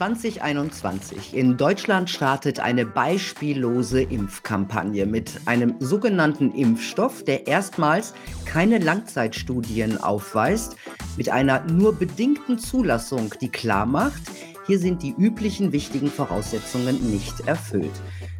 [0.00, 1.34] 2021.
[1.36, 8.14] In Deutschland startet eine beispiellose Impfkampagne mit einem sogenannten Impfstoff, der erstmals
[8.46, 10.76] keine Langzeitstudien aufweist,
[11.18, 14.22] mit einer nur bedingten Zulassung, die klar macht,
[14.66, 17.92] hier sind die üblichen wichtigen Voraussetzungen nicht erfüllt.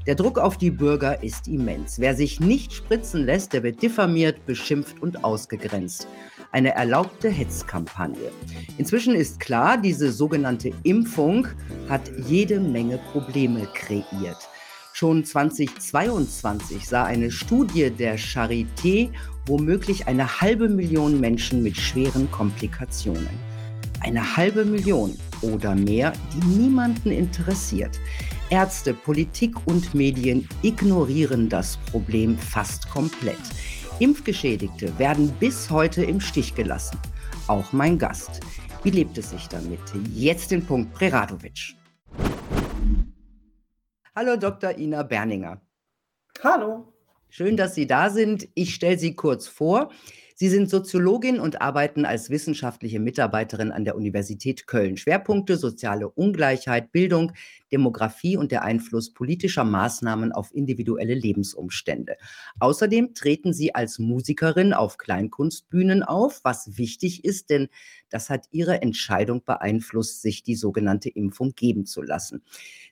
[0.07, 1.99] Der Druck auf die Bürger ist immens.
[2.01, 6.09] Wer sich nicht spritzen lässt, der wird diffamiert, beschimpft und ausgegrenzt
[6.53, 8.31] eine erlaubte Hetzkampagne.
[8.79, 11.47] Inzwischen ist klar, diese sogenannte Impfung
[11.89, 14.49] hat jede Menge Probleme kreiert.
[14.93, 19.11] Schon 2022 sah eine Studie der Charité
[19.47, 23.29] womöglich eine halbe Million Menschen mit schweren Komplikationen.
[24.01, 27.99] Eine halbe Million oder mehr, die niemanden interessiert.
[28.51, 33.39] Ärzte, Politik und Medien ignorieren das Problem fast komplett.
[34.01, 36.99] Impfgeschädigte werden bis heute im Stich gelassen.
[37.49, 38.41] Auch mein Gast.
[38.83, 39.81] Wie lebt es sich damit?
[40.15, 41.77] Jetzt den Punkt Preradovic.
[44.17, 44.79] Hallo Dr.
[44.79, 45.61] Ina Berninger.
[46.43, 46.95] Hallo.
[47.29, 48.49] Schön, dass Sie da sind.
[48.55, 49.91] Ich stelle Sie kurz vor.
[50.41, 54.97] Sie sind Soziologin und arbeiten als wissenschaftliche Mitarbeiterin an der Universität Köln.
[54.97, 57.33] Schwerpunkte soziale Ungleichheit, Bildung,
[57.71, 62.17] Demografie und der Einfluss politischer Maßnahmen auf individuelle Lebensumstände.
[62.59, 67.69] Außerdem treten Sie als Musikerin auf Kleinkunstbühnen auf, was wichtig ist, denn
[68.09, 72.43] das hat Ihre Entscheidung beeinflusst, sich die sogenannte Impfung geben zu lassen.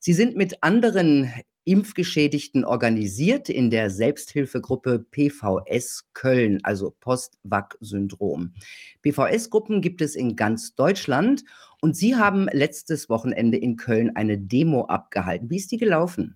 [0.00, 1.32] Sie sind mit anderen
[1.68, 8.54] Impfgeschädigten organisiert in der Selbsthilfegruppe PVS Köln, also Post-Vac-Syndrom.
[9.02, 11.44] PVS-Gruppen gibt es in ganz Deutschland
[11.82, 15.50] und Sie haben letztes Wochenende in Köln eine Demo abgehalten.
[15.50, 16.34] Wie ist die gelaufen?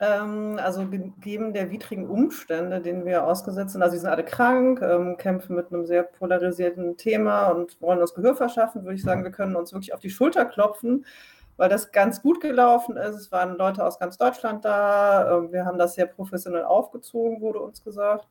[0.00, 4.80] Ähm, also gegeben der widrigen Umstände, denen wir ausgesetzt sind, also sie sind alle krank,
[4.80, 9.24] ähm, kämpfen mit einem sehr polarisierten Thema und wollen uns Gehör verschaffen, würde ich sagen,
[9.24, 11.04] wir können uns wirklich auf die Schulter klopfen
[11.58, 13.16] weil das ganz gut gelaufen ist.
[13.16, 15.36] Es waren Leute aus ganz Deutschland da.
[15.36, 18.26] Ähm, wir haben das sehr professionell aufgezogen, wurde uns gesagt.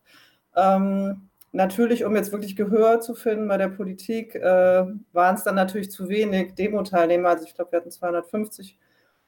[0.56, 5.55] Ähm, natürlich, um jetzt wirklich Gehör zu finden bei der Politik, äh, waren es dann
[5.55, 7.30] natürlich zu wenig Demo-Teilnehmer.
[7.30, 8.80] Also ich glaube, wir hatten 250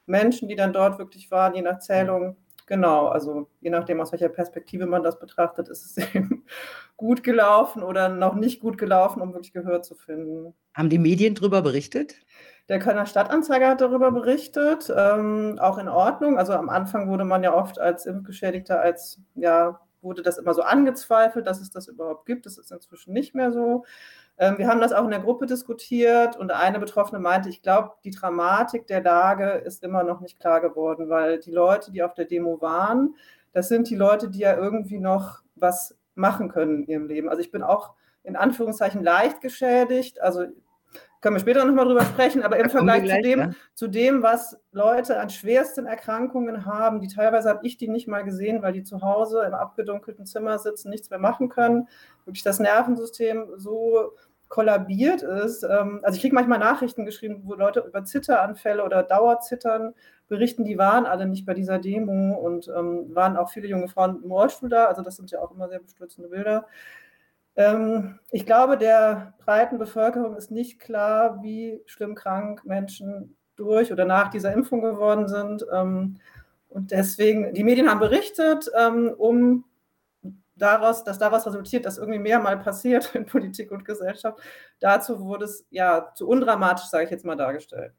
[0.06, 2.36] Menschen, die dann dort wirklich waren, je nach Zählung.
[2.66, 6.46] Genau, also je nachdem, aus welcher Perspektive man das betrachtet, ist es eben
[6.96, 10.54] gut gelaufen oder noch nicht gut gelaufen, um wirklich Gehör zu finden.
[10.74, 12.14] Haben die Medien darüber berichtet?
[12.68, 16.38] Der Kölner Stadtanzeiger hat darüber berichtet, ähm, auch in Ordnung.
[16.38, 20.62] Also am Anfang wurde man ja oft als Impfgeschädigter, als ja, wurde das immer so
[20.62, 22.46] angezweifelt, dass es das überhaupt gibt.
[22.46, 23.84] Das ist inzwischen nicht mehr so.
[24.38, 27.92] Ähm, wir haben das auch in der Gruppe diskutiert und eine Betroffene meinte, ich glaube,
[28.04, 32.14] die Dramatik der Lage ist immer noch nicht klar geworden, weil die Leute, die auf
[32.14, 33.16] der Demo waren,
[33.52, 37.28] das sind die Leute, die ja irgendwie noch was machen können in ihrem Leben.
[37.28, 40.20] Also ich bin auch in Anführungszeichen leicht geschädigt.
[40.20, 40.44] Also
[41.20, 43.50] können wir später nochmal drüber sprechen, aber im Vergleich gleich, zu, dem, ja.
[43.74, 48.24] zu dem, was Leute an schwersten Erkrankungen haben, die teilweise habe ich die nicht mal
[48.24, 51.88] gesehen, weil die zu Hause im abgedunkelten Zimmer sitzen, nichts mehr machen können,
[52.24, 54.12] wirklich das Nervensystem so
[54.48, 55.62] kollabiert ist.
[55.62, 59.94] Ähm, also ich kriege manchmal Nachrichten geschrieben, wo Leute über Zitteranfälle oder Dauerzittern
[60.28, 64.22] berichten, die waren alle nicht bei dieser Demo und ähm, waren auch viele junge Frauen
[64.22, 64.86] im Rollstuhl da.
[64.86, 66.66] Also das sind ja auch immer sehr bestürzende Bilder.
[67.60, 74.06] Ähm, ich glaube, der breiten Bevölkerung ist nicht klar, wie schlimm krank Menschen durch oder
[74.06, 75.66] nach dieser Impfung geworden sind.
[75.70, 76.16] Ähm,
[76.70, 79.64] und deswegen, die Medien haben berichtet, ähm, um
[80.56, 84.38] daraus, dass daraus resultiert, dass irgendwie mehr mal passiert in Politik und Gesellschaft.
[84.78, 87.92] Dazu wurde es ja zu undramatisch, sage ich jetzt mal, dargestellt.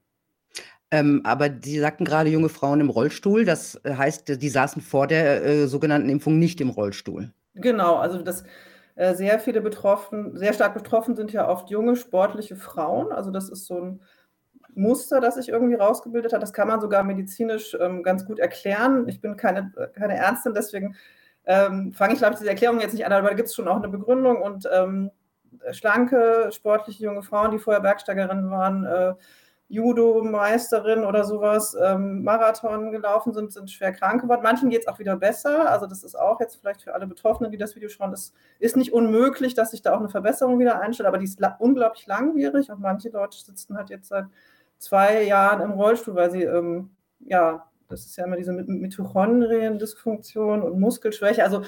[0.90, 3.46] Ähm, aber Sie sagten gerade junge Frauen im Rollstuhl.
[3.46, 7.32] Das heißt, die saßen vor der äh, sogenannten Impfung nicht im Rollstuhl.
[7.54, 8.44] Genau, also das
[8.96, 13.12] sehr viele betroffen, sehr stark betroffen sind ja oft junge, sportliche Frauen.
[13.12, 14.02] Also das ist so ein
[14.74, 16.42] Muster, das sich irgendwie rausgebildet hat.
[16.42, 19.08] Das kann man sogar medizinisch ähm, ganz gut erklären.
[19.08, 20.96] Ich bin keine, keine Ärztin, deswegen
[21.46, 23.68] ähm, fange ich, glaube ich, diese Erklärung jetzt nicht an, aber da gibt es schon
[23.68, 25.12] auch eine Begründung und ähm,
[25.72, 29.14] schlanke, sportliche junge Frauen, die vorher Bergsteigerinnen waren, äh,
[29.72, 34.42] Judo-Meisterin oder sowas, ähm, Marathon gelaufen sind, sind schwer krank geworden.
[34.44, 35.72] Manchen geht es auch wieder besser.
[35.72, 38.76] Also das ist auch jetzt vielleicht für alle Betroffenen, die das Video schauen, es ist
[38.76, 42.70] nicht unmöglich, dass sich da auch eine Verbesserung wieder einstellt, aber die ist unglaublich langwierig
[42.70, 44.26] und manche Leute sitzen halt jetzt seit
[44.78, 46.90] zwei Jahren im Rollstuhl, weil sie ähm,
[47.20, 51.44] ja das ist ja immer diese Mitochondrien-Dysfunktion und Muskelschwäche.
[51.44, 51.64] Also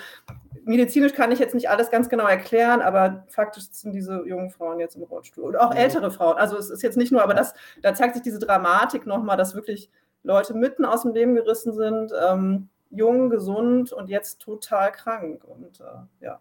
[0.66, 4.80] medizinisch kann ich jetzt nicht alles ganz genau erklären, aber faktisch sind diese jungen Frauen
[4.80, 5.44] jetzt im Rollstuhl.
[5.44, 6.38] Und auch ältere Frauen.
[6.38, 9.56] Also es ist jetzt nicht nur, aber das, da zeigt sich diese Dramatik nochmal, dass
[9.56, 9.90] wirklich
[10.24, 15.44] Leute mitten aus dem Leben gerissen sind, ähm, jung, gesund und jetzt total krank.
[15.44, 16.40] Und äh, ja.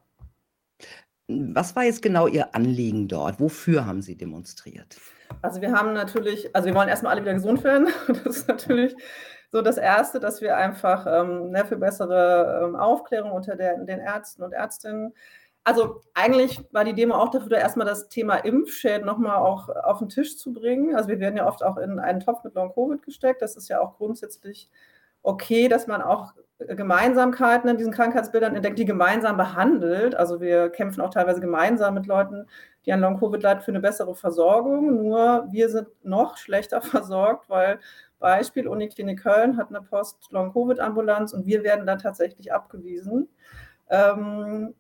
[1.29, 3.41] Was war jetzt genau Ihr Anliegen dort?
[3.41, 4.97] Wofür haben Sie demonstriert?
[5.41, 7.89] Also wir haben natürlich, also wir wollen erstmal alle wieder gesund werden.
[8.25, 8.95] Das ist natürlich
[9.53, 14.01] so das Erste, dass wir einfach ähm, ne, für bessere ähm, Aufklärung unter der, den
[14.01, 15.13] Ärzten und Ärztinnen
[15.65, 20.09] also eigentlich war die Demo auch dafür, erstmal das Thema Impfschäden nochmal auch auf den
[20.09, 20.97] Tisch zu bringen.
[20.97, 23.43] Also wir werden ja oft auch in einen Topf mit Long-Covid gesteckt.
[23.43, 24.69] Das ist ja auch grundsätzlich
[25.23, 30.17] okay, dass man auch Gemeinsamkeiten in diesen Krankheitsbildern entdeckt, die gemeinsam behandelt.
[30.17, 32.47] Also wir kämpfen auch teilweise gemeinsam mit Leuten,
[32.85, 34.97] die an Long-Covid leiden, für eine bessere Versorgung.
[34.97, 37.79] Nur wir sind noch schlechter versorgt, weil
[38.23, 43.29] Beispiel Uniklinik Köln hat eine Post-Long-Covid-Ambulanz und wir werden dann tatsächlich abgewiesen.
[43.91, 44.75] Ähm,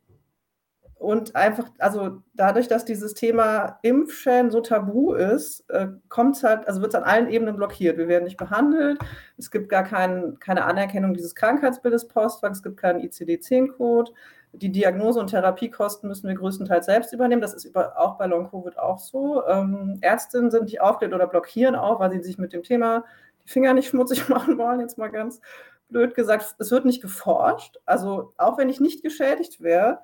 [1.02, 6.80] und einfach, also dadurch, dass dieses Thema Impfschäden so tabu ist, äh, kommt halt, also
[6.80, 7.98] wird es an allen Ebenen blockiert.
[7.98, 9.00] Wir werden nicht behandelt,
[9.36, 14.12] es gibt gar kein, keine Anerkennung dieses Krankheitsbildes Postfach, es gibt keinen ICD-10-Code.
[14.52, 17.40] Die Diagnose- und Therapiekosten müssen wir größtenteils selbst übernehmen.
[17.40, 19.44] Das ist über, auch bei Long-Covid auch so.
[19.48, 23.04] Ähm, Ärztinnen sind nicht aufgelegt oder blockieren auch, weil sie sich mit dem Thema
[23.44, 25.40] die Finger nicht schmutzig machen wollen, jetzt mal ganz
[25.88, 26.56] blöd gesagt.
[26.58, 27.78] Es wird nicht geforscht.
[27.84, 30.00] Also auch wenn ich nicht geschädigt wäre,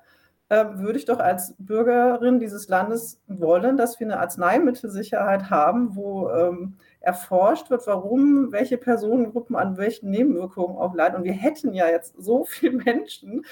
[0.51, 6.29] ähm, würde ich doch als Bürgerin dieses Landes wollen, dass wir eine Arzneimittelsicherheit haben, wo
[6.29, 11.17] ähm, erforscht wird, warum welche Personengruppen an welchen Nebenwirkungen auch leiden.
[11.17, 13.45] Und wir hätten ja jetzt so viele Menschen,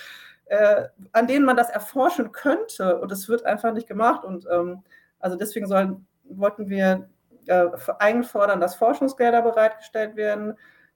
[0.45, 2.99] äh, an denen man das erforschen könnte.
[2.99, 4.25] Und es wird einfach nicht gemacht.
[4.25, 4.83] Und ähm,
[5.19, 7.09] also deswegen sollen, wollten wir
[7.47, 10.55] äh, einfordern, dass Forschungsgelder bereitgestellt werden.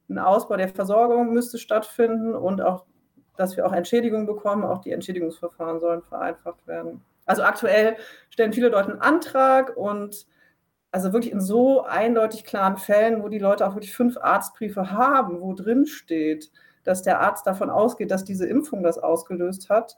[0.10, 2.86] Ein Ausbau der Versorgung müsste stattfinden und auch
[3.38, 4.64] dass wir auch Entschädigungen bekommen.
[4.64, 7.02] Auch die Entschädigungsverfahren sollen vereinfacht werden.
[7.26, 7.98] Also aktuell
[8.30, 10.28] stellen viele Leute einen Antrag und
[10.92, 15.40] also wirklich in so eindeutig klaren Fällen, wo die Leute auch wirklich fünf Arztbriefe haben,
[15.42, 16.52] wo drin steht,
[16.84, 19.98] dass der Arzt davon ausgeht, dass diese Impfung das ausgelöst hat,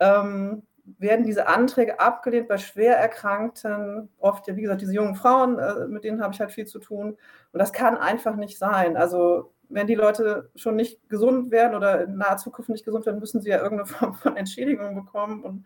[0.00, 0.62] ähm,
[0.98, 6.04] werden diese Anträge abgelehnt bei schwer Erkrankten, oft, wie gesagt, diese jungen Frauen, äh, mit
[6.04, 7.16] denen habe ich halt viel zu tun.
[7.52, 8.96] Und das kann einfach nicht sein.
[8.96, 13.18] Also wenn die Leute schon nicht gesund werden oder in naher Zukunft nicht gesund werden,
[13.18, 15.42] müssen sie ja irgendeine Form von Entschädigung bekommen.
[15.42, 15.64] Und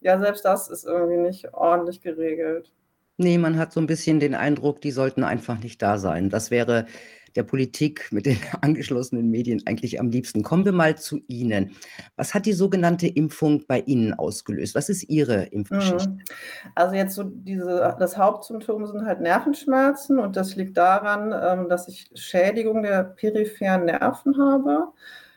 [0.00, 2.72] ja, selbst das ist irgendwie nicht ordentlich geregelt.
[3.16, 6.30] Nee, man hat so ein bisschen den Eindruck, die sollten einfach nicht da sein.
[6.30, 6.86] Das wäre
[7.36, 10.42] der Politik mit den angeschlossenen Medien eigentlich am liebsten.
[10.42, 11.76] Kommen wir mal zu Ihnen.
[12.16, 14.74] Was hat die sogenannte Impfung bei Ihnen ausgelöst?
[14.74, 16.08] Was ist Ihre Impfgeschichte?
[16.08, 16.20] Mhm.
[16.74, 21.88] Also jetzt so diese, das Hauptsymptom sind halt Nervenschmerzen und das liegt daran, ähm, dass
[21.88, 24.88] ich Schädigung der peripheren Nerven habe.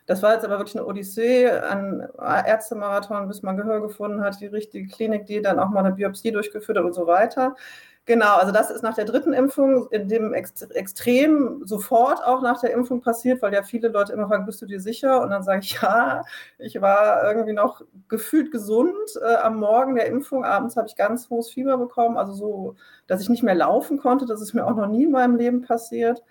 [0.06, 4.48] Das war jetzt aber wirklich eine Odyssee an Ärztemarathon, bis man Gehör gefunden hat, die
[4.48, 7.56] richtige Klinik, die dann auch mal eine Biopsie durchgeführt hat und so weiter.
[8.06, 12.60] Genau, also das ist nach der dritten Impfung in dem Ext Extrem sofort auch nach
[12.60, 15.22] der Impfung passiert, weil ja viele Leute immer fragen, bist du dir sicher?
[15.22, 16.22] Und dann sage ich, ja,
[16.58, 20.44] ich war irgendwie noch gefühlt gesund äh, am Morgen der Impfung.
[20.44, 22.76] Abends habe ich ganz hohes Fieber bekommen, also so,
[23.08, 24.26] dass ich nicht mehr laufen konnte.
[24.26, 26.22] Das ist mir auch noch nie in meinem Leben passiert.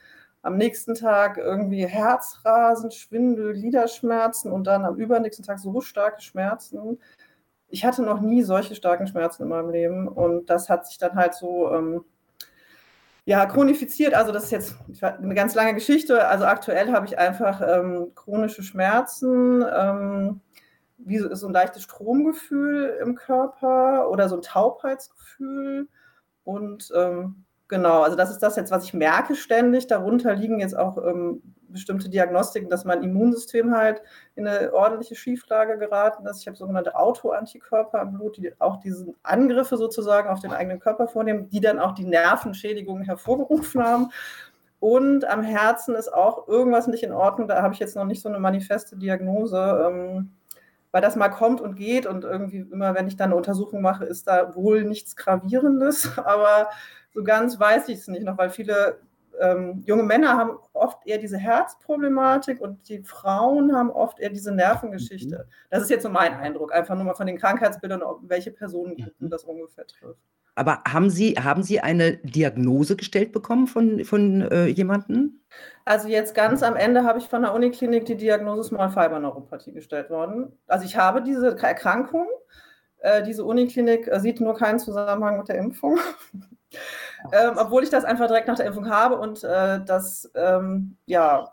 [0.42, 6.98] Am nächsten Tag irgendwie Herzrasen, Schwindel, Gliederschmerzen und dann am übernächsten Tag so starke Schmerzen,
[7.72, 11.14] ich hatte noch nie solche starken Schmerzen in meinem Leben und das hat sich dann
[11.14, 12.04] halt so ähm,
[13.24, 14.14] ja, chronifiziert.
[14.14, 16.28] Also das ist jetzt eine ganz lange Geschichte.
[16.28, 20.40] Also aktuell habe ich einfach ähm, chronische Schmerzen, ähm,
[20.98, 25.88] wie so, so ein leichtes Stromgefühl im Körper oder so ein Taubheitsgefühl
[26.44, 29.86] und ähm, Genau, also das ist das jetzt, was ich merke ständig.
[29.86, 31.40] Darunter liegen jetzt auch ähm,
[31.72, 34.02] bestimmte Diagnostiken, dass mein Immunsystem halt
[34.34, 36.40] in eine ordentliche Schieflage geraten ist.
[36.40, 41.08] Ich habe sogenannte Autoantikörper im Blut, die auch diese Angriffe sozusagen auf den eigenen Körper
[41.08, 44.10] vornehmen, die dann auch die Nervenschädigungen hervorgerufen haben.
[44.80, 47.48] Und am Herzen ist auch irgendwas nicht in Ordnung.
[47.48, 49.86] Da habe ich jetzt noch nicht so eine manifeste Diagnose.
[49.86, 50.30] Ähm,
[50.92, 54.04] weil das mal kommt und geht und irgendwie immer, wenn ich dann eine Untersuchung mache,
[54.04, 56.68] ist da wohl nichts Gravierendes, aber
[57.14, 59.00] so ganz weiß ich es nicht noch, weil viele
[59.40, 64.54] ähm, junge Männer haben oft eher diese Herzproblematik und die Frauen haben oft eher diese
[64.54, 65.46] Nervengeschichte.
[65.48, 65.52] Mhm.
[65.70, 69.30] Das ist jetzt so mein Eindruck, einfach nur mal von den Krankheitsbildern, welche Personengruppen mhm.
[69.30, 70.20] das ungefähr trifft.
[70.54, 75.40] Aber haben Sie, haben Sie eine Diagnose gestellt bekommen von, von äh, jemandem?
[75.84, 79.72] Also jetzt ganz am Ende habe ich von der Uniklinik die Diagnose Small Fiber Neuropathie
[79.72, 80.52] gestellt worden.
[80.66, 82.26] Also ich habe diese Erkrankung.
[82.98, 85.98] Äh, diese Uniklinik äh, sieht nur keinen Zusammenhang mit der Impfung.
[87.32, 91.52] Ähm, obwohl ich das einfach direkt nach der Impfung habe und äh, das ähm, ja,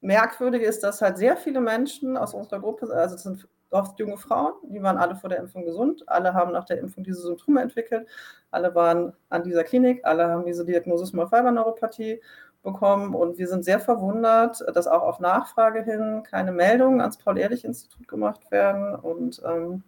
[0.00, 4.18] Merkwürdige ist, dass halt sehr viele Menschen aus unserer Gruppe, also es sind oft junge
[4.18, 7.62] Frauen, die waren alle vor der Impfung gesund, alle haben nach der Impfung diese Symptome
[7.62, 8.06] entwickelt,
[8.50, 12.20] alle waren an dieser Klinik, alle haben diese Diagnose Small Fiber Neuropathie
[12.62, 18.06] bekommen und wir sind sehr verwundert, dass auch auf Nachfrage hin keine Meldungen ans Paul-Ehrlich-Institut
[18.06, 19.82] gemacht werden und ähm,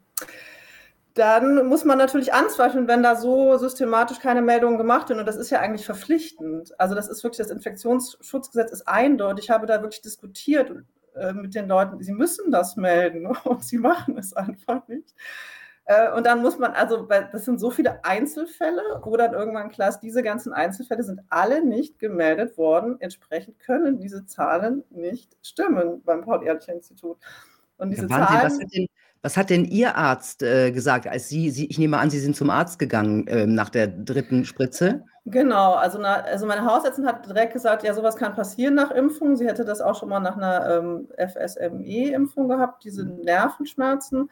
[1.14, 5.21] dann muss man natürlich anzweifeln, wenn da so systematisch keine Meldungen gemacht werden.
[5.21, 6.78] Und das ist ja eigentlich verpflichtend.
[6.78, 9.44] Also das ist wirklich, das Infektionsschutzgesetz ist eindeutig.
[9.44, 10.73] Ich habe da wirklich diskutiert
[11.14, 15.14] äh, mit den Leuten, sie müssen das melden und sie machen es einfach nicht.
[15.85, 19.90] Äh, und dann muss man, also das sind so viele Einzelfälle, wo dann irgendwann klar
[19.90, 22.97] ist, diese ganzen Einzelfälle sind alle nicht gemeldet worden.
[23.00, 27.18] Entsprechend können diese Zahlen nicht stimmen beim Paul-Ehrlich-Institut.
[27.76, 28.47] Und diese ja, Zahlen.
[28.47, 28.88] Was hat, denn,
[29.24, 32.36] was hat denn Ihr Arzt äh, gesagt, als Sie, Sie, ich nehme an, Sie sind
[32.36, 35.02] zum Arzt gegangen äh, nach der dritten Spritze?
[35.24, 39.36] Genau, also, na, also meine Hausärztin hat direkt gesagt, ja, sowas kann passieren nach Impfung.
[39.36, 43.22] Sie hätte das auch schon mal nach einer ähm, FSME-Impfung gehabt, diese mhm.
[43.22, 44.28] Nervenschmerzen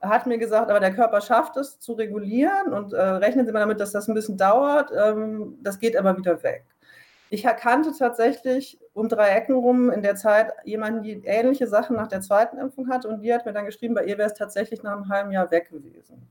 [0.00, 3.58] hat mir gesagt, aber der Körper schafft es zu regulieren und äh, rechnen Sie mal
[3.58, 4.92] damit, dass das ein bisschen dauert.
[4.96, 6.64] Ähm, das geht aber wieder weg.
[7.30, 12.08] Ich erkannte tatsächlich um drei Ecken rum in der Zeit jemanden, die ähnliche Sachen nach
[12.08, 14.82] der zweiten Impfung hatte und die hat mir dann geschrieben, bei ihr wäre es tatsächlich
[14.82, 16.28] nach einem halben Jahr weg gewesen.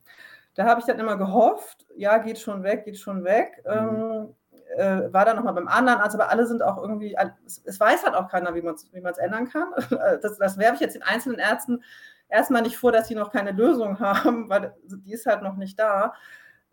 [0.55, 3.63] Da habe ich dann immer gehofft, ja, geht schon weg, geht schon weg.
[3.65, 3.71] Mhm.
[3.71, 4.35] Ähm,
[4.75, 8.03] äh, war dann nochmal beim anderen Arzt, aber alle sind auch irgendwie, es, es weiß
[8.03, 9.69] halt auch keiner, wie man es wie ändern kann.
[10.21, 11.83] Das, das werfe ich jetzt den einzelnen Ärzten
[12.29, 15.79] erstmal nicht vor, dass sie noch keine Lösung haben, weil die ist halt noch nicht
[15.79, 16.13] da.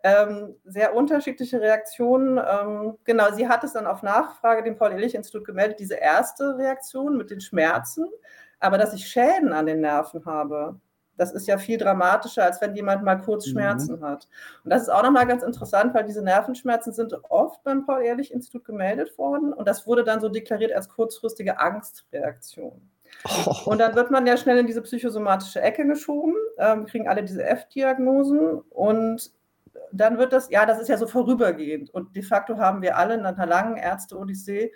[0.07, 2.37] Ähm, sehr unterschiedliche Reaktionen.
[2.37, 7.31] Ähm, genau, sie hat es dann auf Nachfrage dem Paul-Ehrlich-Institut gemeldet, diese erste Reaktion mit
[7.31, 8.05] den Schmerzen,
[8.59, 10.79] aber dass ich Schäden an den Nerven habe,
[11.17, 13.51] das ist ja viel dramatischer, als wenn jemand mal kurz mhm.
[13.53, 14.03] Schmerzen mhm.
[14.03, 14.27] hat.
[14.63, 19.17] Und das ist auch nochmal ganz interessant, weil diese Nervenschmerzen sind oft beim Paul-Ehrlich-Institut gemeldet
[19.17, 22.91] worden und das wurde dann so deklariert als kurzfristige Angstreaktion.
[23.23, 23.71] Oh.
[23.71, 27.43] Und dann wird man ja schnell in diese psychosomatische Ecke geschoben, ähm, kriegen alle diese
[27.43, 29.31] F-Diagnosen und
[29.91, 31.89] dann wird das, ja, das ist ja so vorübergehend.
[31.89, 34.71] Und de facto haben wir alle in einer langen Ärzte-Odyssee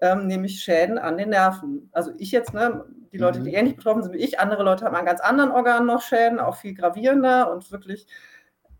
[0.00, 1.88] ähm, nämlich Schäden an den Nerven.
[1.92, 3.56] Also ich jetzt, ne, die Leute, die mhm.
[3.56, 6.56] ähnlich betroffen sind wie ich, andere Leute haben an ganz anderen Organen noch Schäden, auch
[6.56, 8.06] viel gravierender und wirklich,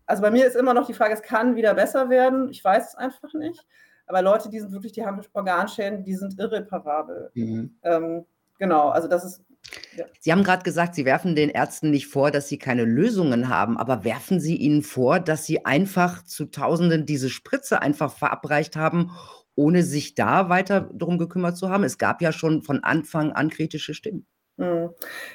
[0.05, 2.49] also bei mir ist immer noch die Frage, es kann wieder besser werden.
[2.49, 3.65] Ich weiß es einfach nicht.
[4.05, 7.31] Aber Leute, die sind wirklich, die haben Organschäden, die sind irreparabel.
[7.35, 7.77] Mhm.
[7.83, 8.25] Ähm,
[8.63, 9.43] Genau, also das ist.
[10.19, 13.77] Sie haben gerade gesagt, Sie werfen den Ärzten nicht vor, dass sie keine Lösungen haben,
[13.77, 19.11] aber werfen Sie ihnen vor, dass sie einfach zu Tausenden diese Spritze einfach verabreicht haben,
[19.55, 21.83] ohne sich da weiter darum gekümmert zu haben?
[21.83, 24.25] Es gab ja schon von Anfang an kritische Stimmen.
[24.59, 24.91] Hm.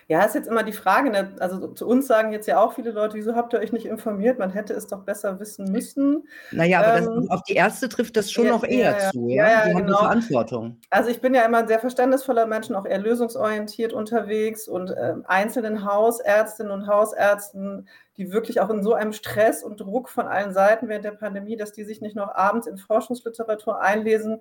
[0.06, 1.34] Ja, ist jetzt immer die Frage, ne?
[1.40, 4.38] also zu uns sagen jetzt ja auch viele Leute, wieso habt ihr euch nicht informiert?
[4.38, 6.28] Man hätte es doch besser wissen müssen.
[6.52, 9.28] Naja, aber ähm, das, auf die Ärzte trifft das schon ja, noch eher ja, zu,
[9.28, 9.48] ja?
[9.48, 9.98] ja die haben genau.
[9.98, 10.80] eine Verantwortung.
[10.90, 15.14] Also ich bin ja immer ein sehr verständnisvoller Mensch, auch eher lösungsorientiert unterwegs und äh,
[15.24, 20.52] einzelnen Hausärztinnen und Hausärzten, die wirklich auch in so einem Stress und Druck von allen
[20.52, 24.40] Seiten während der Pandemie, dass die sich nicht noch abends in Forschungsliteratur einlesen,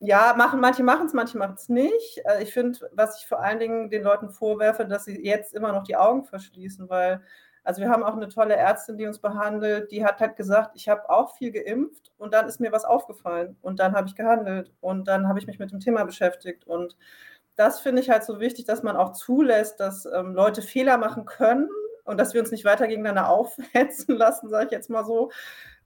[0.00, 2.20] ja, machen, manche machen es, manche machen es nicht.
[2.24, 5.72] Äh, ich finde, was ich vor allen Dingen den Leuten vorwerfe, dass sie jetzt immer
[5.72, 7.20] noch die Augen verschließen, weil,
[7.64, 10.88] also wir haben auch eine tolle Ärztin, die uns behandelt, die hat halt gesagt, ich
[10.88, 14.72] habe auch viel geimpft und dann ist mir was aufgefallen und dann habe ich gehandelt
[14.80, 16.96] und dann habe ich mich mit dem Thema beschäftigt und
[17.56, 21.24] das finde ich halt so wichtig, dass man auch zulässt, dass ähm, Leute Fehler machen
[21.26, 21.68] können
[22.04, 25.30] und dass wir uns nicht weiter gegeneinander aufhetzen lassen, sage ich jetzt mal so,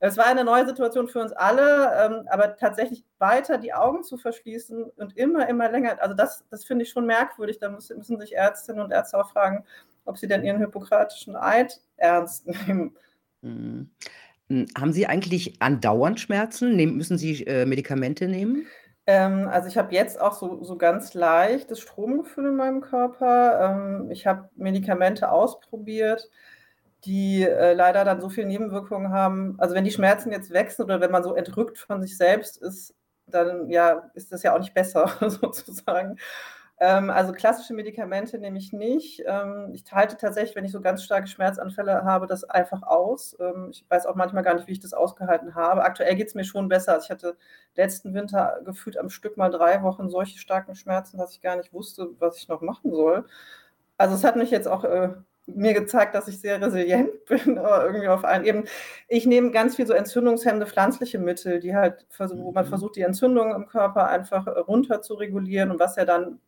[0.04, 4.18] es war eine neue Situation für uns alle, ähm, aber tatsächlich weiter die Augen zu
[4.18, 7.58] verschließen und immer, immer länger, also das, das finde ich schon merkwürdig.
[7.60, 9.64] Da müssen, sich Ärztinnen und Ärzte auch fragen,
[10.04, 12.96] ob sie denn ihren hippokratischen Eid ernst nehmen.
[13.42, 13.90] Mhm.
[14.48, 16.74] Hm, haben Sie eigentlich andauernd Schmerzen?
[16.74, 18.66] Nehm, müssen Sie äh, Medikamente nehmen?
[19.06, 23.76] Ähm, also ich habe jetzt auch so, so ganz leichtes Stromgefühl in meinem Körper.
[23.76, 26.28] Ähm, ich habe Medikamente ausprobiert
[27.04, 29.56] die äh, leider dann so viele Nebenwirkungen haben.
[29.58, 32.94] Also wenn die Schmerzen jetzt wechseln oder wenn man so entrückt von sich selbst ist,
[33.26, 36.18] dann ja, ist das ja auch nicht besser sozusagen.
[36.82, 39.22] Ähm, also klassische Medikamente nehme ich nicht.
[39.26, 43.36] Ähm, ich halte tatsächlich, wenn ich so ganz starke Schmerzanfälle habe, das einfach aus.
[43.40, 45.84] Ähm, ich weiß auch manchmal gar nicht, wie ich das ausgehalten habe.
[45.84, 46.94] Aktuell geht es mir schon besser.
[46.94, 47.36] Also ich hatte
[47.76, 51.72] letzten Winter gefühlt am Stück mal drei Wochen solche starken Schmerzen, dass ich gar nicht
[51.72, 53.26] wusste, was ich noch machen soll.
[53.96, 55.10] Also es hat mich jetzt auch äh,
[55.46, 58.68] mir gezeigt, dass ich sehr resilient bin, aber irgendwie auf allen Ebenen.
[59.08, 62.68] Ich nehme ganz viel so entzündungshemmende pflanzliche Mittel, die halt, wo man mhm.
[62.68, 66.38] versucht, die Entzündung im Körper einfach runter zu regulieren und was ja dann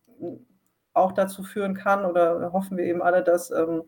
[0.92, 3.82] auch dazu führen kann, oder hoffen wir eben alle, dass ähm,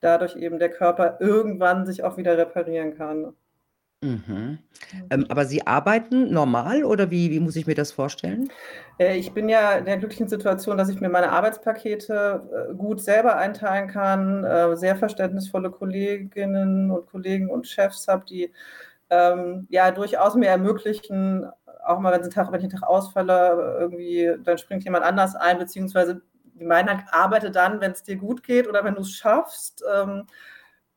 [0.00, 3.34] dadurch eben der Körper irgendwann sich auch wieder reparieren kann.
[4.02, 4.58] Mhm.
[5.10, 8.52] Ähm, aber Sie arbeiten normal oder wie wie muss ich mir das vorstellen?
[9.00, 13.00] Äh, ich bin ja in der glücklichen Situation, dass ich mir meine Arbeitspakete, äh, gut
[13.00, 18.52] selber einteilen kann, äh, sehr verständnisvolle Kolleginnen und Kollegen und Chefs habe, die,
[19.10, 21.46] ähm, ja durchaus mir ermöglichen,
[21.86, 25.34] auch mal, wenn sie Tag wenn ich 'n Tag ausfalle, irgendwie dann springt jemand anders
[25.36, 26.22] ein, beziehungsweise
[26.54, 29.84] die meinen halt: „Arbeite dann, wenn es dir gut geht oder wenn du es schaffst.“
[29.92, 30.26] Ähm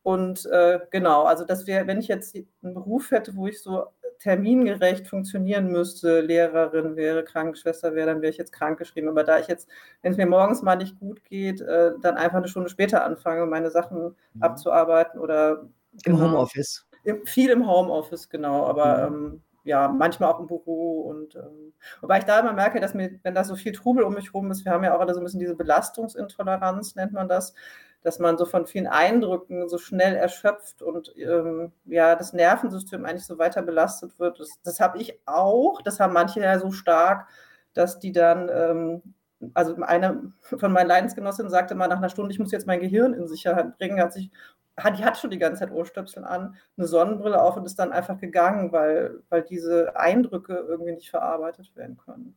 [0.02, 3.86] und äh, genau, also das wäre, wenn ich jetzt einen Beruf hätte, wo ich so
[4.22, 9.08] termingerecht funktionieren müsste, Lehrerin wäre, Krankenschwester wäre, dann wäre ich jetzt krankgeschrieben.
[9.08, 9.68] Aber da ich jetzt,
[10.00, 13.46] wenn es mir morgens mal nicht gut geht, äh, dann einfach eine Stunde später anfange,
[13.46, 14.42] meine Sachen mhm.
[14.42, 15.62] abzuarbeiten oder
[16.04, 16.86] im genau, Homeoffice.
[17.02, 19.16] Im, viel im Homeoffice, genau, aber mhm.
[19.16, 23.18] ähm, ja, manchmal auch im Büro und ähm, wobei ich da immer merke, dass mir,
[23.22, 25.20] wenn da so viel Trubel um mich rum ist, wir haben ja auch alle so
[25.20, 27.54] ein bisschen diese Belastungsintoleranz, nennt man das,
[28.02, 33.26] dass man so von vielen Eindrücken so schnell erschöpft und ähm, ja, das Nervensystem eigentlich
[33.26, 34.40] so weiter belastet wird.
[34.40, 37.28] Das, das habe ich auch, das haben manche ja so stark,
[37.74, 39.02] dass die dann, ähm,
[39.54, 43.14] also eine von meinen Leidensgenossinnen sagte mal nach einer Stunde, ich muss jetzt mein Gehirn
[43.14, 44.30] in Sicherheit bringen, hat sich
[44.96, 48.18] die hat schon die ganze Zeit Ohrstöpsel an, eine Sonnenbrille auf und ist dann einfach
[48.18, 52.36] gegangen, weil, weil diese Eindrücke irgendwie nicht verarbeitet werden können.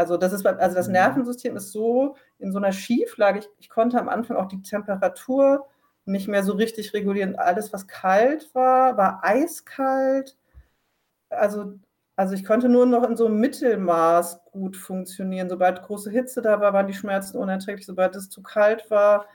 [0.00, 0.88] Also das ist, also das.
[0.88, 3.40] Nervensystem ist so in so einer Schieflage.
[3.40, 5.66] Ich, ich konnte am Anfang auch die Temperatur
[6.06, 7.36] nicht mehr so richtig regulieren.
[7.36, 10.38] Alles, was kalt war, war eiskalt.
[11.28, 11.74] Also,
[12.16, 15.50] also ich konnte nur noch in so einem Mittelmaß gut funktionieren.
[15.50, 17.84] Sobald große Hitze da war, waren die Schmerzen unerträglich.
[17.84, 19.26] Sobald es zu kalt war,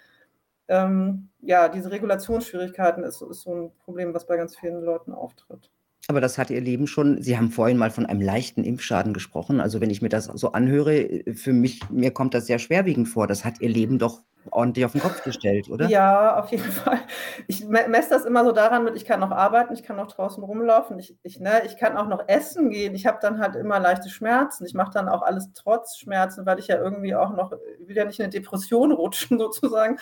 [0.67, 5.69] ähm, ja, diese Regulationsschwierigkeiten ist, ist so ein Problem, was bei ganz vielen Leuten auftritt.
[6.07, 9.59] Aber das hat Ihr Leben schon Sie haben vorhin mal von einem leichten Impfschaden gesprochen.
[9.59, 13.27] Also, wenn ich mir das so anhöre, für mich mir kommt das sehr schwerwiegend vor.
[13.27, 14.21] Das hat Ihr Leben doch
[14.51, 15.87] ordentlich auf den Kopf gestellt, oder?
[15.87, 16.99] Ja, auf jeden Fall.
[17.47, 20.43] Ich messe das immer so daran mit, ich kann noch arbeiten, ich kann noch draußen
[20.43, 22.95] rumlaufen, ich, ich, ne, ich kann auch noch essen gehen.
[22.95, 24.65] Ich habe dann halt immer leichte Schmerzen.
[24.65, 28.05] Ich mache dann auch alles trotz Schmerzen, weil ich ja irgendwie auch noch, will ja
[28.05, 29.97] nicht in eine Depression rutschen sozusagen.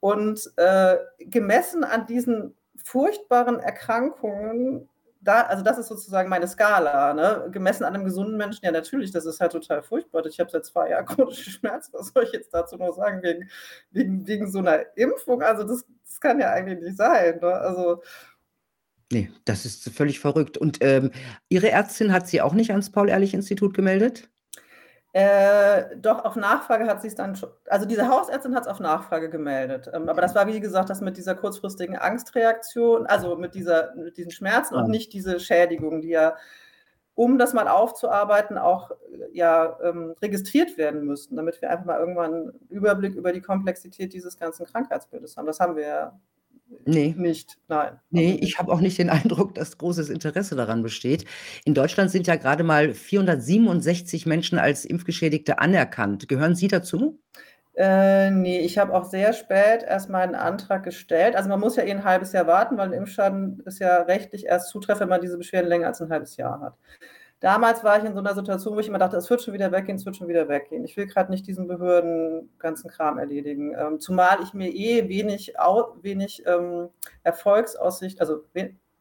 [0.00, 4.88] Und äh, gemessen an diesen furchtbaren Erkrankungen,
[5.26, 7.48] da, also das ist sozusagen meine Skala, ne?
[7.50, 10.24] gemessen an einem gesunden Menschen, ja natürlich, das ist halt total furchtbar.
[10.26, 13.50] Ich habe seit zwei Jahren chronische Schmerzen, was soll ich jetzt dazu noch sagen, wegen,
[13.90, 15.42] wegen, wegen so einer Impfung?
[15.42, 17.38] Also das, das kann ja eigentlich nicht sein.
[17.40, 17.52] Ne?
[17.52, 18.02] Also
[19.12, 20.58] Nee, das ist völlig verrückt.
[20.58, 21.12] Und ähm,
[21.48, 24.28] Ihre Ärztin hat Sie auch nicht ans Paul-Ehrlich-Institut gemeldet?
[25.18, 28.80] Äh, doch, auf Nachfrage hat sie es dann schon, also diese Hausärztin hat es auf
[28.80, 29.88] Nachfrage gemeldet.
[29.94, 34.18] Ähm, aber das war, wie gesagt, das mit dieser kurzfristigen Angstreaktion, also mit, dieser, mit
[34.18, 34.80] diesen Schmerzen ja.
[34.82, 36.36] und nicht diese Schädigung, die ja,
[37.14, 38.90] um das mal aufzuarbeiten, auch
[39.32, 44.12] ja, ähm, registriert werden müssten, damit wir einfach mal irgendwann einen Überblick über die Komplexität
[44.12, 45.46] dieses ganzen Krankheitsbildes haben.
[45.46, 46.20] Das haben wir ja
[46.84, 47.14] Nee.
[47.16, 47.98] Nicht, nein.
[48.10, 51.24] Nee, ich habe auch nicht den Eindruck, dass großes Interesse daran besteht.
[51.64, 56.28] In Deutschland sind ja gerade mal 467 Menschen als Impfgeschädigte anerkannt.
[56.28, 57.20] Gehören Sie dazu?
[57.76, 61.36] Äh, nee, ich habe auch sehr spät erst meinen Antrag gestellt.
[61.36, 64.46] Also man muss ja eh ein halbes Jahr warten, weil ein Impfschaden ist ja rechtlich
[64.46, 66.78] erst zutreffend, wenn man diese Beschwerden länger als ein halbes Jahr hat.
[67.40, 69.70] Damals war ich in so einer Situation, wo ich immer dachte, es wird schon wieder
[69.70, 70.84] weggehen, es wird schon wieder weggehen.
[70.84, 73.74] Ich will gerade nicht diesen Behörden ganzen Kram erledigen.
[73.78, 75.52] Ähm, zumal ich mir eh wenig,
[76.00, 76.88] wenig ähm,
[77.24, 78.44] Erfolgsaussicht, also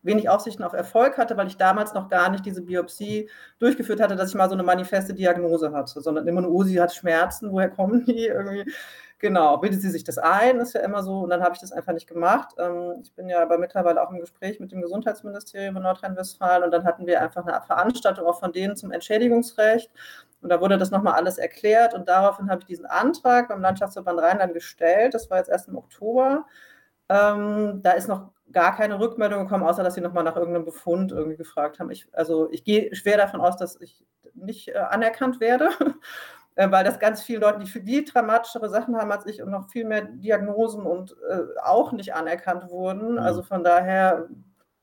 [0.05, 4.15] wenig Aussichten auf Erfolg hatte, weil ich damals noch gar nicht diese Biopsie durchgeführt hatte,
[4.15, 7.51] dass ich mal so eine manifeste Diagnose hatte, sondern immer nur, oh, sie hat Schmerzen,
[7.51, 8.71] woher kommen die irgendwie?
[9.19, 11.71] Genau, bildet sie sich das ein, ist ja immer so, und dann habe ich das
[11.71, 12.53] einfach nicht gemacht.
[12.57, 16.71] Ähm, ich bin ja aber mittlerweile auch im Gespräch mit dem Gesundheitsministerium in Nordrhein-Westfalen und
[16.71, 19.89] dann hatten wir einfach eine Veranstaltung auch von denen zum Entschädigungsrecht
[20.41, 24.19] und da wurde das nochmal alles erklärt und daraufhin habe ich diesen Antrag beim Landschaftsverband
[24.19, 26.45] Rheinland gestellt, das war jetzt erst im Oktober.
[27.09, 31.11] Ähm, da ist noch gar keine Rückmeldung gekommen, außer dass sie nochmal nach irgendeinem Befund
[31.11, 31.89] irgendwie gefragt haben.
[31.91, 35.69] Ich, also ich gehe schwer davon aus, dass ich nicht äh, anerkannt werde.
[36.55, 39.69] Äh, weil das ganz viele Leute, die viel dramatischere Sachen haben als ich und noch
[39.69, 43.13] viel mehr Diagnosen und äh, auch nicht anerkannt wurden.
[43.13, 43.19] Mhm.
[43.19, 44.29] Also von daher,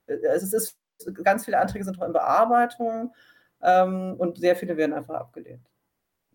[0.06, 0.76] äh, es ist,
[1.24, 3.14] ganz viele Anträge sind noch in Bearbeitung
[3.62, 5.66] ähm, und sehr viele werden einfach abgelehnt.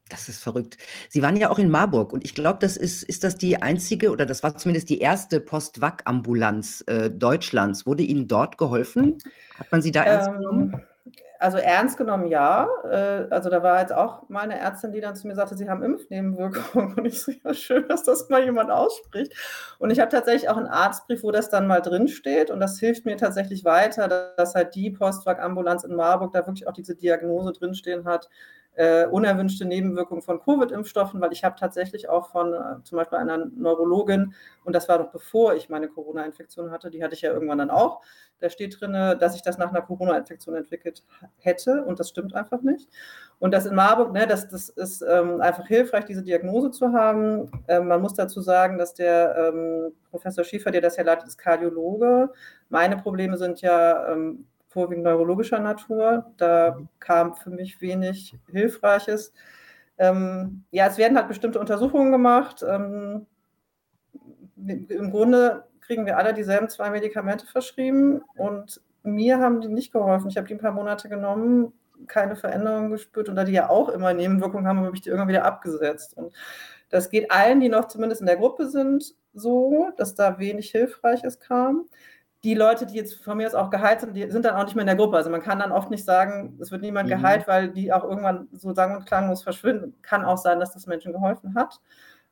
[0.10, 0.78] Das ist verrückt.
[1.10, 4.10] Sie waren ja auch in Marburg und ich glaube, das ist, ist das die einzige
[4.10, 7.86] oder das war zumindest die erste Post-Vac-Ambulanz äh, Deutschlands.
[7.86, 9.18] Wurde Ihnen dort geholfen?
[9.60, 10.82] Hat man Sie da ernst ähm, genommen?
[11.40, 12.68] Also ernst genommen ja.
[12.84, 15.84] Äh, also da war jetzt auch meine Ärztin, die dann zu mir sagte, sie haben
[15.84, 16.94] Impfnebenwirkungen.
[16.98, 19.34] Und ich so, ja, schön, dass das mal jemand ausspricht.
[19.80, 22.52] Und ich habe tatsächlich auch einen Arztbrief, wo das dann mal drinsteht.
[22.52, 26.74] Und das hilft mir tatsächlich weiter, dass halt die Postwag-Ambulanz in Marburg da wirklich auch
[26.74, 28.30] diese Diagnose drinstehen hat,
[28.78, 33.38] äh, unerwünschte Nebenwirkungen von Covid-Impfstoffen, weil ich habe tatsächlich auch von äh, zum Beispiel einer
[33.38, 37.58] Neurologin, und das war doch bevor ich meine Corona-Infektion hatte, die hatte ich ja irgendwann
[37.58, 38.02] dann auch,
[38.40, 41.04] da steht drin, dass ich das nach einer Corona-Infektion entwickelt
[41.38, 42.88] hätte und das stimmt einfach nicht.
[43.40, 47.52] Und das in Marburg, ne, das, das ist ähm, einfach hilfreich, diese Diagnose zu haben.
[47.68, 51.38] Ähm, man muss dazu sagen, dass der ähm, Professor Schiefer, der das ja leitet, ist
[51.38, 52.32] Kardiologe.
[52.70, 56.32] Meine Probleme sind ja ähm, vorwiegend neurologischer Natur.
[56.38, 59.34] Da kam für mich wenig Hilfreiches.
[59.98, 62.64] Ähm, ja, es werden halt bestimmte Untersuchungen gemacht.
[62.68, 63.26] Ähm,
[64.56, 70.30] Im Grunde kriegen wir alle dieselben zwei Medikamente verschrieben und mir haben die nicht geholfen.
[70.30, 71.72] Ich habe die ein paar Monate genommen,
[72.08, 75.30] keine Veränderung gespürt und da die ja auch immer Nebenwirkungen haben, habe ich die irgendwann
[75.30, 76.16] wieder abgesetzt.
[76.16, 76.34] Und
[76.90, 81.40] das geht allen, die noch zumindest in der Gruppe sind, so, dass da wenig Hilfreiches
[81.40, 81.86] kam.
[82.48, 84.74] Die Leute, die jetzt von mir aus auch geheilt sind, die sind dann auch nicht
[84.74, 85.18] mehr in der Gruppe.
[85.18, 87.16] Also man kann dann oft nicht sagen, es wird niemand mhm.
[87.16, 89.96] geheilt, weil die auch irgendwann so sang- und klanglos verschwinden.
[90.02, 91.82] Kann auch sein, dass das Menschen geholfen hat.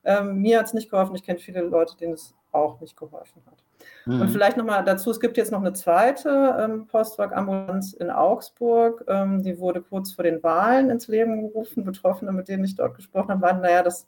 [0.05, 1.15] Ähm, mir hat es nicht geholfen.
[1.15, 3.57] Ich kenne viele Leute, denen es auch nicht geholfen hat.
[4.05, 4.21] Mhm.
[4.21, 9.03] Und vielleicht nochmal dazu, es gibt jetzt noch eine zweite ähm, Postdoc-Ambulanz in Augsburg.
[9.09, 11.83] Ähm, die wurde kurz vor den Wahlen ins Leben gerufen.
[11.83, 14.07] Betroffene, mit denen ich dort gesprochen habe, waren, naja, das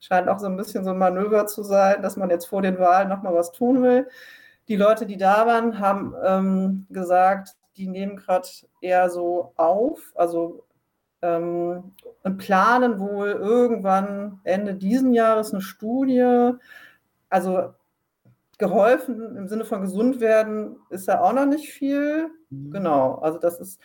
[0.00, 2.78] scheint auch so ein bisschen so ein Manöver zu sein, dass man jetzt vor den
[2.78, 4.06] Wahlen nochmal was tun will.
[4.68, 8.48] Die Leute, die da waren, haben ähm, gesagt, die nehmen gerade
[8.80, 10.64] eher so auf, also
[11.22, 11.92] ähm,
[12.38, 16.52] planen wohl irgendwann Ende diesen Jahres eine Studie.
[17.28, 17.74] Also
[18.58, 22.30] geholfen im Sinne von gesund werden ist ja auch noch nicht viel.
[22.50, 22.70] Mhm.
[22.70, 23.80] Genau, also das ist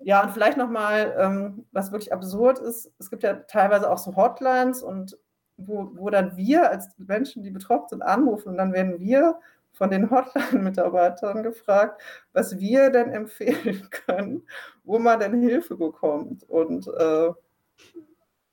[0.00, 2.92] ja und vielleicht noch mal, ähm, was wirklich absurd ist.
[2.98, 5.18] Es gibt ja teilweise auch so Hotlines und
[5.56, 9.38] wo, wo dann wir als Menschen, die betroffen sind, anrufen und dann werden wir
[9.74, 12.00] von den Hotline-Mitarbeitern gefragt,
[12.32, 14.46] was wir denn empfehlen können,
[14.84, 16.48] wo man denn Hilfe bekommt.
[16.48, 17.30] Und äh,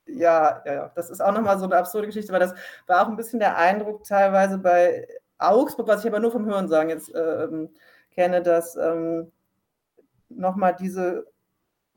[0.06, 2.54] ja, ja, das ist auch nochmal so eine absurde Geschichte, weil das
[2.86, 5.06] war auch ein bisschen der Eindruck teilweise bei
[5.38, 7.48] Augsburg, was ich aber nur vom Hören sagen jetzt äh,
[8.10, 9.32] kenne, dass ähm,
[10.28, 11.26] nochmal diese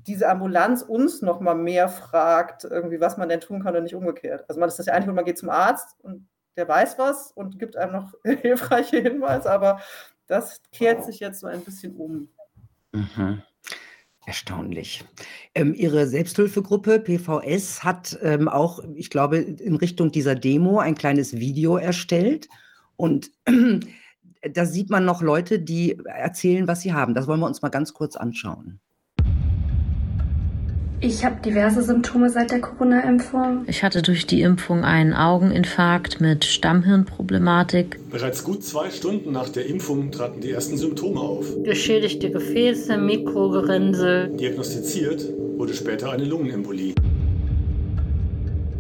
[0.08, 3.96] diese Ambulanz uns noch mal mehr fragt, irgendwie, was man denn tun kann und nicht
[3.96, 4.46] umgekehrt.
[4.48, 7.60] Also man ist das ja eigentlich, man geht zum Arzt und der weiß was und
[7.60, 9.82] gibt einem noch hilfreiche Hinweise, aber
[10.28, 12.30] das kehrt sich jetzt so ein bisschen um.
[12.92, 13.42] Mhm.
[14.26, 15.06] Erstaunlich.
[15.54, 21.34] Ähm, Ihre Selbsthilfegruppe PVS hat ähm, auch, ich glaube, in Richtung dieser Demo ein kleines
[21.34, 22.50] Video erstellt.
[22.96, 23.30] Und
[24.54, 27.14] da sieht man noch Leute, die erzählen, was sie haben.
[27.14, 28.80] Das wollen wir uns mal ganz kurz anschauen.
[31.02, 33.66] Ich habe diverse Symptome seit der Corona-Impfung.
[33.68, 38.00] Ich hatte durch die Impfung einen Augeninfarkt mit Stammhirnproblematik.
[38.10, 41.46] Bereits gut zwei Stunden nach der Impfung traten die ersten Symptome auf.
[41.64, 44.30] Geschädigte Gefäße, Mikrogerinnsel.
[44.38, 45.26] Diagnostiziert
[45.58, 46.96] wurde später eine Lungenembolie.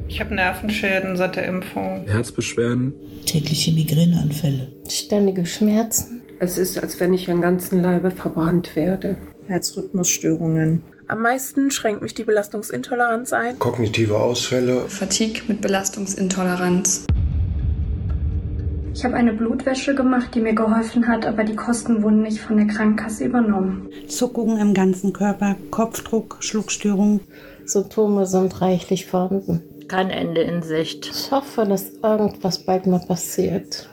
[0.07, 2.05] Ich habe Nervenschäden seit der Impfung.
[2.07, 2.93] Herzbeschwerden.
[3.25, 4.71] Tägliche Migräneanfälle.
[4.87, 6.21] Ständige Schmerzen.
[6.39, 9.17] Es ist, als wenn ich am ganzen Leibe verbrannt werde.
[9.47, 10.83] Herzrhythmusstörungen.
[11.07, 13.59] Am meisten schränkt mich die Belastungsintoleranz ein.
[13.59, 14.89] Kognitive Ausfälle.
[14.89, 17.05] Fatigue mit Belastungsintoleranz.
[18.91, 22.57] Ich habe eine Blutwäsche gemacht, die mir geholfen hat, aber die Kosten wurden nicht von
[22.57, 23.87] der Krankenkasse übernommen.
[24.07, 27.19] Zuckungen im ganzen Körper, Kopfdruck, Schluckstörungen.
[27.65, 29.61] Symptome sind reichlich vorhanden.
[29.87, 31.11] Kein Ende in Sicht.
[31.13, 33.89] Ich hoffe, dass irgendwas bald mal passiert.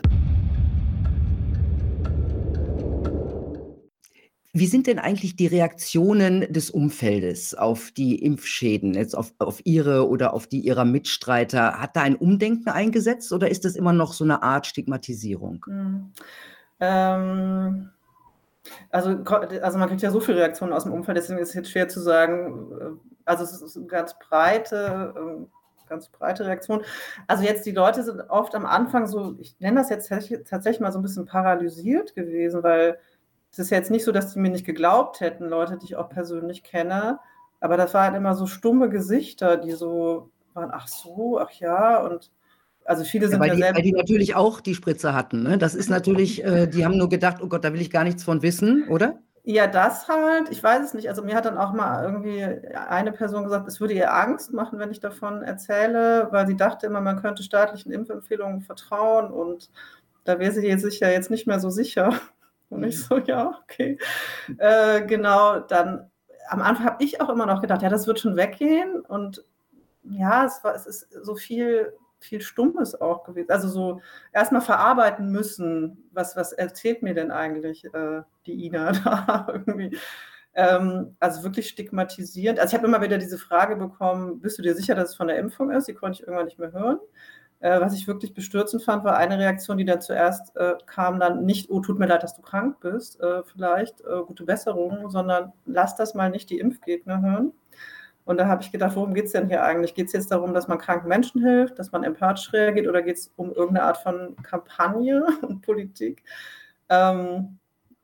[4.55, 10.07] Wie sind denn eigentlich die Reaktionen des Umfeldes auf die Impfschäden, jetzt auf, auf Ihre
[10.07, 11.81] oder auf die Ihrer Mitstreiter?
[11.81, 15.65] Hat da ein Umdenken eingesetzt oder ist das immer noch so eine Art Stigmatisierung?
[15.67, 16.13] Mhm.
[16.81, 17.91] Ähm,
[18.91, 19.11] also,
[19.63, 21.89] also man kriegt ja so viele Reaktionen aus dem Umfeld, deswegen ist es jetzt schwer
[21.89, 22.73] zu sagen.
[22.73, 22.85] Äh,
[23.25, 25.47] also es ist eine ganz breite, ähm,
[25.89, 26.83] ganz breite Reaktion.
[27.27, 30.93] Also jetzt die Leute sind oft am Anfang so, ich nenne das jetzt tatsächlich mal
[30.93, 32.99] so ein bisschen paralysiert gewesen, weil
[33.53, 36.09] es ist jetzt nicht so, dass die mir nicht geglaubt hätten, Leute, die ich auch
[36.09, 37.21] persönlich kenne,
[37.61, 42.31] aber das waren immer so stumme Gesichter, die so waren, ach so, ach ja, und
[42.85, 43.77] also viele sind ja, weil, ja die, selbst.
[43.77, 45.45] Weil die natürlich auch die Spritze hatten.
[45.45, 45.59] Ne?
[45.59, 48.25] Das ist natürlich, äh, die haben nur gedacht, oh Gott, da will ich gar nichts
[48.25, 49.19] von wissen, oder?
[49.45, 51.09] Ja, das halt, ich weiß es nicht.
[51.09, 54.79] Also mir hat dann auch mal irgendwie eine Person gesagt, es würde ihr Angst machen,
[54.79, 59.71] wenn ich davon erzähle, weil sie dachte immer, man könnte staatlichen Impfempfehlungen vertrauen und
[60.25, 62.13] da wäre sie sich ja jetzt nicht mehr so sicher.
[62.73, 63.99] Und ich so, ja, okay.
[64.59, 66.11] Äh, genau, dann
[66.49, 69.01] am Anfang habe ich auch immer noch gedacht, ja, das wird schon weggehen.
[69.01, 69.45] Und
[70.05, 73.51] ja, es, war, es ist so viel, viel Stummes auch gewesen.
[73.51, 74.01] Also so
[74.33, 79.97] erstmal verarbeiten müssen, was, was erzählt mir denn eigentlich äh, die Ina da irgendwie.
[80.55, 82.59] Ähm, also wirklich stigmatisierend.
[82.59, 85.29] Also ich habe immer wieder diese Frage bekommen, bist du dir sicher, dass es von
[85.29, 85.89] der Impfung ist?
[85.89, 86.99] Die konnte ich irgendwann nicht mehr hören.
[87.63, 91.45] Äh, was ich wirklich bestürzend fand, war eine Reaktion, die dann zuerst äh, kam, dann
[91.45, 95.53] nicht, oh, tut mir leid, dass du krank bist, äh, vielleicht äh, gute Besserung, sondern
[95.65, 97.53] lass das mal nicht die Impfgegner hören.
[98.25, 99.95] Und da habe ich gedacht, worum geht es denn hier eigentlich?
[99.95, 103.17] Geht es jetzt darum, dass man kranken Menschen hilft, dass man empathisch reagiert oder geht
[103.17, 106.25] es um irgendeine Art von Kampagne und Politik?
[106.89, 107.59] Ähm,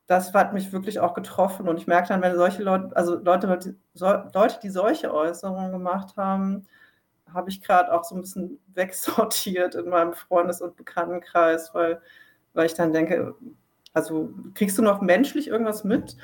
[0.07, 3.75] das hat mich wirklich auch getroffen und ich merke dann, wenn solche Leute, also Leute,
[3.93, 6.65] Leute, die solche Äußerungen gemacht haben,
[7.33, 12.01] habe ich gerade auch so ein bisschen wegsortiert in meinem Freundes- und Bekanntenkreis, weil
[12.53, 13.35] weil ich dann denke,
[13.93, 16.17] also kriegst du noch menschlich irgendwas mit?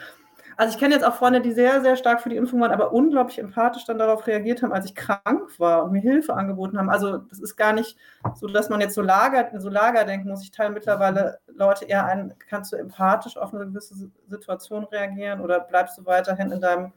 [0.58, 2.94] Also ich kenne jetzt auch Freunde, die sehr, sehr stark für die Impfung waren, aber
[2.94, 6.90] unglaublich empathisch dann darauf reagiert haben, als ich krank war und mir Hilfe angeboten haben.
[6.90, 7.98] Also das ist gar nicht
[8.36, 10.44] so, dass man jetzt so Lager, so Lager denken muss.
[10.44, 15.60] Ich teile mittlerweile Leute eher ein, kannst du empathisch auf eine gewisse Situation reagieren oder
[15.60, 16.94] bleibst du weiterhin in deinem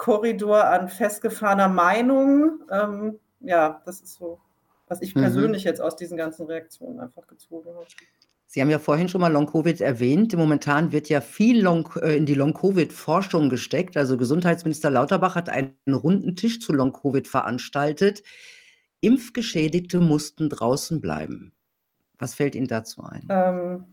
[0.00, 2.60] Korridor an festgefahrener Meinung?
[2.70, 4.40] Ähm, ja, das ist so,
[4.88, 5.20] was ich mhm.
[5.20, 7.84] persönlich jetzt aus diesen ganzen Reaktionen einfach gezogen habe.
[8.46, 10.34] Sie haben ja vorhin schon mal Long-Covid erwähnt.
[10.34, 13.98] Momentan wird ja viel Long, äh, in die Long-Covid-Forschung gesteckt.
[13.98, 18.22] Also Gesundheitsminister Lauterbach hat einen runden Tisch zu Long-Covid veranstaltet.
[19.02, 21.52] Impfgeschädigte mussten draußen bleiben.
[22.18, 23.26] Was fällt Ihnen dazu ein?
[23.28, 23.84] Ähm,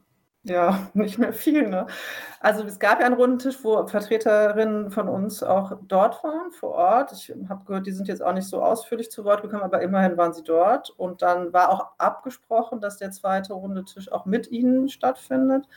[0.50, 1.68] ja, nicht mehr viel.
[1.68, 1.88] Ne?
[2.40, 6.72] Also es gab ja einen runden Tisch, wo Vertreterinnen von uns auch dort waren, vor
[6.72, 7.12] Ort.
[7.14, 10.18] Ich habe gehört, die sind jetzt auch nicht so ausführlich zu Wort gekommen, aber immerhin
[10.18, 10.90] waren sie dort.
[10.92, 15.68] Und dann war auch abgesprochen, dass der zweite runde Tisch auch mit ihnen stattfindet.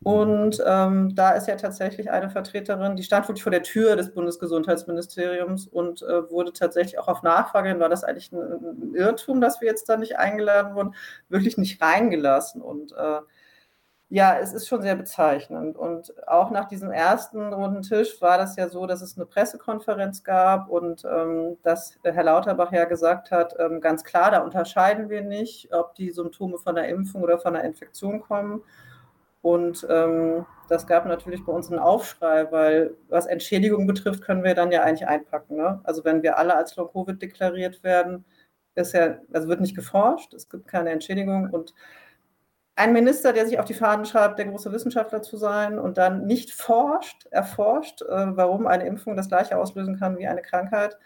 [0.00, 4.14] Und ähm, da ist ja tatsächlich eine Vertreterin, die stand wirklich vor der Tür des
[4.14, 9.60] Bundesgesundheitsministeriums und äh, wurde tatsächlich auch auf Nachfrage, war das eigentlich ein, ein, Irrtum, dass
[9.60, 10.94] wir jetzt da nicht eingeladen wurden,
[11.28, 12.62] wirklich nicht reingelassen.
[12.62, 13.20] Und äh,
[14.10, 15.76] ja, es ist schon sehr bezeichnend.
[15.76, 20.24] Und auch nach diesem ersten runden Tisch war das ja so, dass es eine Pressekonferenz
[20.24, 25.22] gab und ähm, dass Herr Lauterbach ja gesagt hat, ähm, ganz klar, da unterscheiden wir
[25.22, 28.62] nicht, ob die Symptome von der Impfung oder von der Infektion kommen.
[29.42, 34.54] Und ähm, das gab natürlich bei uns einen Aufschrei, weil was Entschädigung betrifft, können wir
[34.54, 35.56] dann ja eigentlich einpacken.
[35.56, 35.80] Ne?
[35.84, 38.24] Also wenn wir alle als Long-Covid deklariert werden,
[38.74, 41.74] ist ja, also wird nicht geforscht, es gibt keine Entschädigung und
[42.78, 46.26] ein Minister, der sich auf die Fahnen schreibt, der große Wissenschaftler zu sein und dann
[46.26, 50.96] nicht forscht, erforscht, äh, warum eine Impfung das gleiche auslösen kann wie eine Krankheit,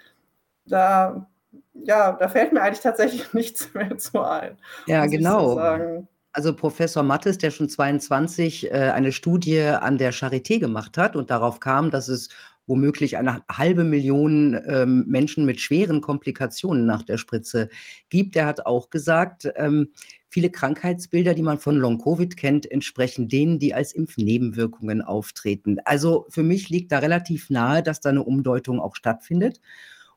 [0.67, 1.27] da,
[1.73, 4.59] ja, da fällt mir eigentlich tatsächlich nichts mehr zu ein.
[4.87, 5.55] Ja, genau.
[5.55, 11.15] So also Professor Mattes, der schon 22 äh, eine Studie an der Charité gemacht hat
[11.15, 12.29] und darauf kam, dass es
[12.67, 17.69] womöglich eine halbe Million ähm, Menschen mit schweren Komplikationen nach der Spritze
[18.09, 18.35] gibt.
[18.35, 19.91] Der hat auch gesagt, ähm,
[20.33, 25.77] viele Krankheitsbilder, die man von Long-Covid kennt, entsprechen denen, die als Impfnebenwirkungen auftreten.
[25.85, 29.61] Also für mich liegt da relativ nahe, dass da eine Umdeutung auch stattfindet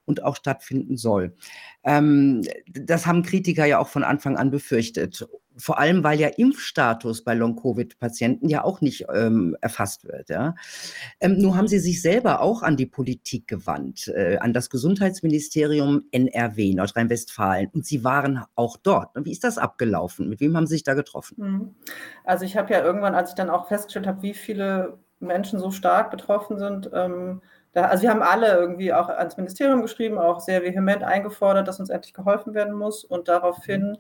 [0.05, 1.35] und auch stattfinden soll.
[1.83, 7.23] Ähm, das haben Kritiker ja auch von Anfang an befürchtet vor allem weil ja Impfstatus
[7.23, 10.29] bei Long-Covid-Patienten ja auch nicht ähm, erfasst wird.
[10.29, 10.55] Ja.
[11.19, 16.03] Ähm, nun haben Sie sich selber auch an die Politik gewandt, äh, an das Gesundheitsministerium
[16.11, 19.11] NRW, Nordrhein-Westfalen, und Sie waren auch dort.
[19.15, 20.29] Wie ist das abgelaufen?
[20.29, 21.35] Mit wem haben Sie sich da getroffen?
[21.37, 21.75] Mhm.
[22.23, 25.71] Also ich habe ja irgendwann, als ich dann auch festgestellt habe, wie viele Menschen so
[25.71, 27.41] stark betroffen sind, ähm,
[27.75, 31.79] da, also wir haben alle irgendwie auch ans Ministerium geschrieben, auch sehr vehement eingefordert, dass
[31.79, 33.97] uns endlich geholfen werden muss und daraufhin mhm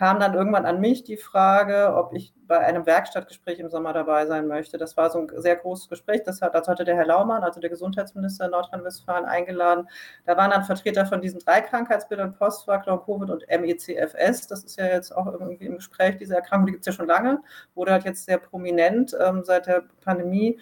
[0.00, 4.24] kam dann irgendwann an mich die Frage, ob ich bei einem Werkstattgespräch im Sommer dabei
[4.24, 4.78] sein möchte.
[4.78, 6.22] Das war so ein sehr großes Gespräch.
[6.24, 9.90] Das hat, dazu hatte der Herr Laumann, also der Gesundheitsminister Nordrhein-Westfalen, eingeladen.
[10.24, 14.46] Da waren dann Vertreter von diesen drei Krankheitsbildern, Postfaktor, Covid und MECFS.
[14.46, 17.06] Das ist ja jetzt auch irgendwie im Gespräch, diese Erkrankung, die gibt es ja schon
[17.06, 17.42] lange,
[17.74, 20.58] wurde halt jetzt sehr prominent ähm, seit der Pandemie.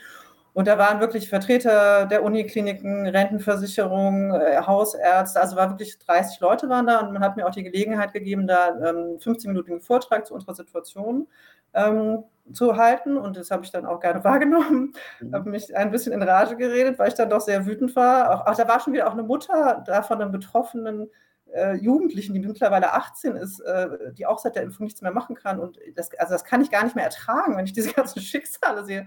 [0.59, 6.68] Und da waren wirklich Vertreter der Unikliniken, Rentenversicherung, äh, Hausärzte, also war wirklich 30 Leute
[6.68, 10.35] waren da und man hat mir auch die Gelegenheit gegeben, da ähm, 15-minütigen Vortrag zu
[10.35, 11.29] unserer Situation
[11.75, 13.16] ähm, zu halten.
[13.16, 14.94] Und das habe ich dann auch gerne wahrgenommen.
[15.21, 15.33] Mhm.
[15.33, 18.35] Habe mich ein bisschen in Rage geredet, weil ich dann doch sehr wütend war.
[18.35, 21.09] Auch, auch da war schon wieder auch eine Mutter da von einem betroffenen
[21.55, 25.37] äh, Jugendlichen, die mittlerweile 18 ist, äh, die auch seit der Impfung nichts mehr machen
[25.37, 25.61] kann.
[25.61, 28.85] Und das, also das kann ich gar nicht mehr ertragen, wenn ich diese ganzen Schicksale
[28.85, 29.07] sehe.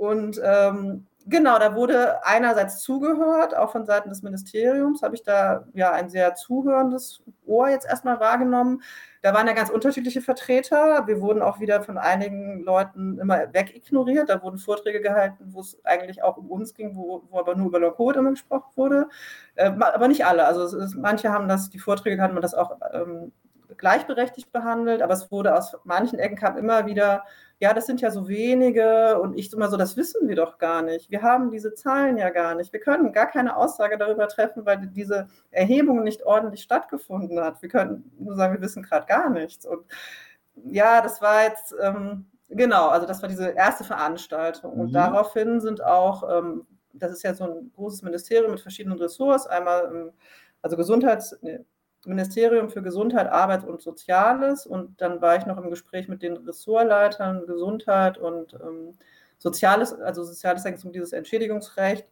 [0.00, 5.66] Und ähm, genau, da wurde einerseits zugehört, auch von Seiten des Ministeriums habe ich da
[5.74, 8.80] ja ein sehr zuhörendes Ohr jetzt erstmal wahrgenommen.
[9.20, 11.06] Da waren ja ganz unterschiedliche Vertreter.
[11.06, 14.30] Wir wurden auch wieder von einigen Leuten immer wegignoriert.
[14.30, 17.66] Da wurden Vorträge gehalten, wo es eigentlich auch um uns ging, wo, wo aber nur
[17.66, 19.08] über Long-Covid immer gesprochen wurde.
[19.54, 20.46] Äh, aber nicht alle.
[20.46, 23.32] Also ist, manche haben das, die Vorträge hatten man das auch ähm,
[23.76, 27.24] gleichberechtigt behandelt, aber es wurde aus manchen Ecken kam immer wieder
[27.60, 30.80] ja, das sind ja so wenige und ich immer so, das wissen wir doch gar
[30.80, 31.10] nicht.
[31.10, 32.72] Wir haben diese Zahlen ja gar nicht.
[32.72, 37.60] Wir können gar keine Aussage darüber treffen, weil diese Erhebung nicht ordentlich stattgefunden hat.
[37.60, 39.66] Wir können nur sagen, wir wissen gerade gar nichts.
[39.66, 39.84] Und
[40.64, 44.72] ja, das war jetzt, ähm, genau, also das war diese erste Veranstaltung.
[44.72, 44.94] Und mhm.
[44.94, 49.84] daraufhin sind auch, ähm, das ist ja so ein großes Ministerium mit verschiedenen Ressorts, einmal,
[49.92, 50.12] ähm,
[50.62, 51.60] also Gesundheits, nee,
[52.06, 56.36] Ministerium für Gesundheit, Arbeit und Soziales und dann war ich noch im Gespräch mit den
[56.36, 58.96] Ressortleitern Gesundheit und ähm,
[59.38, 62.06] Soziales, also Soziales ging um dieses Entschädigungsrecht.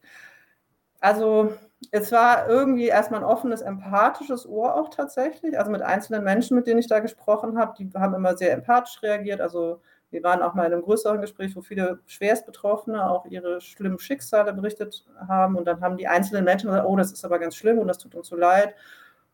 [0.99, 1.53] Also
[1.91, 5.57] es war irgendwie erstmal ein offenes, empathisches Ohr auch tatsächlich.
[5.57, 9.01] Also mit einzelnen Menschen, mit denen ich da gesprochen habe, die haben immer sehr empathisch
[9.01, 9.39] reagiert.
[9.39, 13.99] Also wir waren auch mal in einem größeren Gespräch, wo viele Schwerstbetroffene auch ihre schlimmen
[13.99, 15.55] Schicksale berichtet haben.
[15.55, 17.99] Und dann haben die einzelnen Menschen gesagt, oh, das ist aber ganz schlimm und das
[17.99, 18.75] tut uns so leid.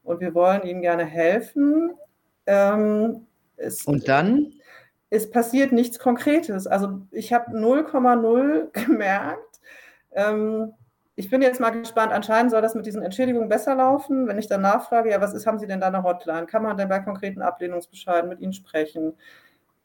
[0.05, 1.91] Und wir wollen ihnen gerne helfen.
[2.45, 3.27] Ähm,
[3.85, 4.53] und dann?
[5.09, 6.67] Es passiert nichts Konkretes.
[6.67, 9.59] Also ich habe 0,0 gemerkt.
[10.13, 10.71] Ähm,
[11.17, 14.27] ich bin jetzt mal gespannt, anscheinend soll das mit diesen Entschädigungen besser laufen.
[14.27, 16.45] Wenn ich dann nachfrage, ja, was ist, haben Sie denn da eine Hotline?
[16.45, 19.13] Kann man denn bei konkreten Ablehnungsbescheiden mit Ihnen sprechen?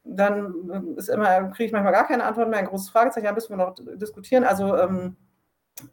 [0.05, 3.57] dann ist immer, kriege ich manchmal gar keine Antwort mehr, ein großes Fragezeichen, ja, müssen
[3.57, 4.45] wir noch diskutieren.
[4.45, 5.17] Also, ähm,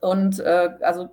[0.02, 1.10] und äh, also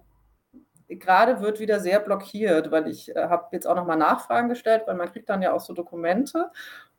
[0.99, 4.97] gerade wird wieder sehr blockiert, weil ich äh, habe jetzt auch nochmal Nachfragen gestellt, weil
[4.97, 6.51] man kriegt dann ja auch so Dokumente,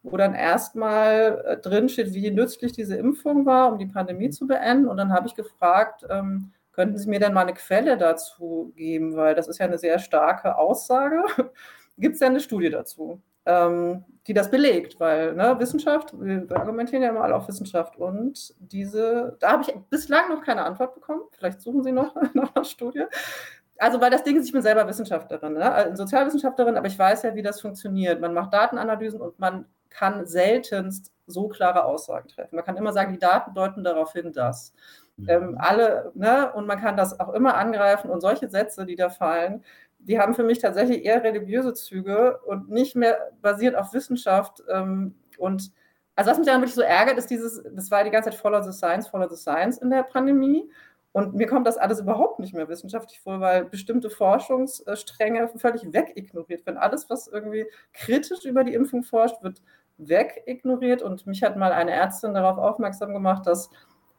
[0.03, 4.47] wo dann erstmal äh, drin steht, wie nützlich diese Impfung war, um die Pandemie zu
[4.47, 4.88] beenden.
[4.88, 9.15] Und dann habe ich gefragt, ähm, könnten Sie mir denn mal eine Quelle dazu geben,
[9.15, 11.23] weil das ist ja eine sehr starke Aussage.
[11.97, 13.21] Gibt es denn eine Studie dazu?
[13.45, 18.55] ähm, die das belegt, weil ne, Wissenschaft, wir argumentieren ja immer alle auf Wissenschaft und
[18.60, 22.65] diese, da habe ich bislang noch keine Antwort bekommen, vielleicht suchen Sie noch nach einer
[22.65, 23.03] Studie.
[23.77, 25.71] Also, weil das Ding ist, ich bin selber Wissenschaftlerin, ne?
[25.71, 28.21] also Sozialwissenschaftlerin, aber ich weiß ja, wie das funktioniert.
[28.21, 32.55] Man macht Datenanalysen und man kann seltenst so klare Aussagen treffen.
[32.55, 34.73] Man kann immer sagen, die Daten deuten darauf hin, dass.
[35.29, 35.57] Ähm, mhm.
[35.59, 39.63] alle, ne, und man kann das auch immer angreifen und solche Sätze, die da fallen,
[39.99, 44.63] die haben für mich tatsächlich eher religiöse Züge und nicht mehr basiert auf Wissenschaft.
[44.69, 45.71] Ähm, und
[46.15, 48.61] also was mich dann wirklich so ärgert, ist dieses, das war die ganze Zeit Follow
[48.61, 50.69] the Science, Follow the Science in der Pandemie.
[51.15, 56.65] Und mir kommt das alles überhaupt nicht mehr wissenschaftlich vor, weil bestimmte Forschungsstränge völlig wegignoriert
[56.65, 56.75] werden.
[56.75, 59.62] Alles, was irgendwie kritisch über die Impfung forscht, wird
[59.97, 61.01] wegignoriert.
[61.01, 63.69] Und mich hat mal eine Ärztin darauf aufmerksam gemacht, dass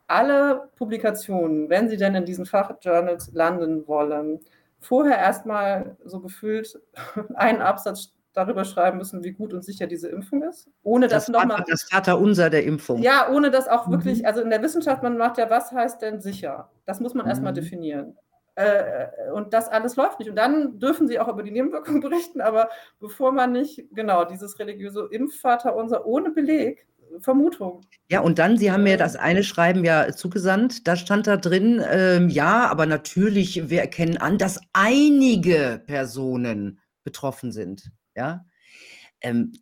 [0.07, 4.41] alle Publikationen, wenn sie denn in diesen Fachjournals landen wollen,
[4.81, 6.81] vorher erstmal so gefühlt
[7.35, 11.65] einen Absatz darüber schreiben müssen, wie gut und sicher diese Impfung ist, ohne das, nochmal.
[11.67, 13.03] Das Vaterunser der Impfung.
[13.03, 14.27] Ja, ohne das auch wirklich, mhm.
[14.27, 16.71] also in der Wissenschaft, man macht ja, was heißt denn sicher?
[16.85, 17.31] Das muss man mhm.
[17.31, 18.17] erstmal definieren.
[18.55, 20.29] Äh, und das alles läuft nicht.
[20.29, 22.69] Und dann dürfen sie auch über die Nebenwirkungen berichten, aber
[23.01, 26.87] bevor man nicht, genau, dieses religiöse Impfvaterunser ohne Beleg
[27.21, 27.83] Vermutung.
[28.11, 31.83] Ja, und dann, Sie haben mir das eine Schreiben ja zugesandt, da stand da drin,
[31.89, 37.93] ähm, ja, aber natürlich, wir erkennen an, dass einige Personen betroffen sind.
[38.17, 38.45] Ja.
[39.21, 39.53] Ähm,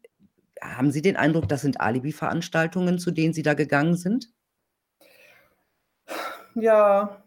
[0.63, 4.33] haben Sie den Eindruck, das sind Alibi-Veranstaltungen, zu denen Sie da gegangen sind?
[6.55, 7.23] Ja,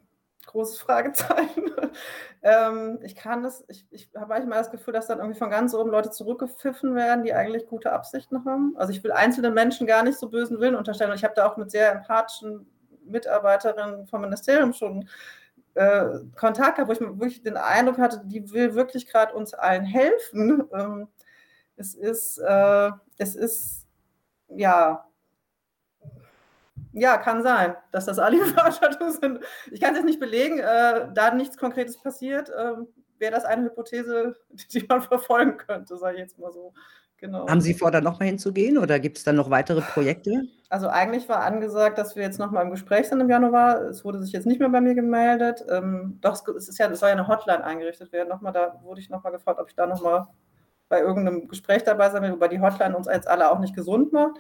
[0.46, 1.66] großes Fragezeichen.
[2.42, 5.74] ähm, ich kann das, ich, ich habe manchmal das Gefühl, dass dann irgendwie von ganz
[5.74, 8.76] oben Leute zurückgepfiffen werden, die eigentlich gute Absichten haben.
[8.78, 11.12] Also ich will einzelnen Menschen gar nicht so bösen Willen unterstellen.
[11.12, 12.66] Und ich habe da auch mit sehr empathischen
[13.06, 15.08] Mitarbeiterinnen vom Ministerium schon
[15.78, 19.86] äh, Kontakt gehabt, wo ich wirklich den Eindruck hatte, die will wirklich gerade uns allen
[19.86, 20.68] helfen.
[20.74, 21.08] Ähm,
[21.78, 23.86] es ist, äh, es ist,
[24.50, 25.08] ja,
[26.94, 29.40] ja, kann sein, dass das Alibi-Veranstaltungen sind.
[29.72, 32.74] Ich kann es jetzt nicht belegen, äh, da nichts Konkretes passiert, äh,
[33.20, 34.36] wäre das eine Hypothese,
[34.74, 36.74] die man verfolgen könnte, sage ich jetzt mal so.
[37.20, 37.48] Genau.
[37.48, 40.44] Haben Sie vor, da nochmal hinzugehen oder gibt es dann noch weitere Projekte?
[40.70, 43.82] Also eigentlich war angesagt, dass wir jetzt nochmal im Gespräch sind im Januar.
[43.84, 45.66] Es wurde sich jetzt nicht mehr bei mir gemeldet.
[45.70, 48.30] Ähm, doch, es, ist ja, es soll ja eine Hotline eingerichtet werden.
[48.30, 50.28] Nochmal, da wurde ich nochmal gefragt, ob ich da nochmal
[50.90, 54.14] bei irgendeinem Gespräch dabei sein will, wobei die Hotline uns jetzt alle auch nicht gesund
[54.14, 54.38] macht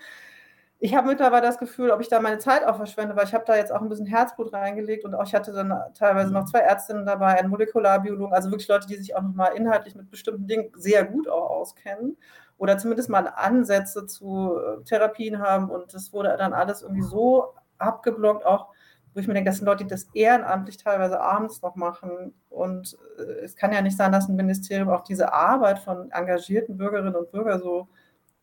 [0.79, 3.45] ich habe mittlerweile das Gefühl, ob ich da meine Zeit auch verschwende, weil ich habe
[3.47, 6.59] da jetzt auch ein bisschen Herzblut reingelegt und auch ich hatte dann teilweise noch zwei
[6.59, 10.71] Ärztinnen dabei, einen Molekularbiologen, also wirklich Leute, die sich auch nochmal inhaltlich mit bestimmten Dingen
[10.75, 12.17] sehr gut auch auskennen
[12.57, 17.53] oder zumindest mal Ansätze zu äh, Therapien haben und das wurde dann alles irgendwie so
[17.77, 18.67] abgeblockt, auch
[19.13, 22.97] wo ich mir denke, das sind Leute, die das ehrenamtlich teilweise abends noch machen und
[23.17, 27.15] äh, es kann ja nicht sein, dass ein Ministerium auch diese Arbeit von engagierten Bürgerinnen
[27.15, 27.87] und Bürgern so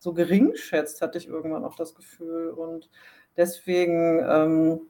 [0.05, 2.51] so gering schätzt, hatte ich irgendwann auch das Gefühl.
[2.51, 2.91] Und
[3.37, 4.81] deswegen, ähm,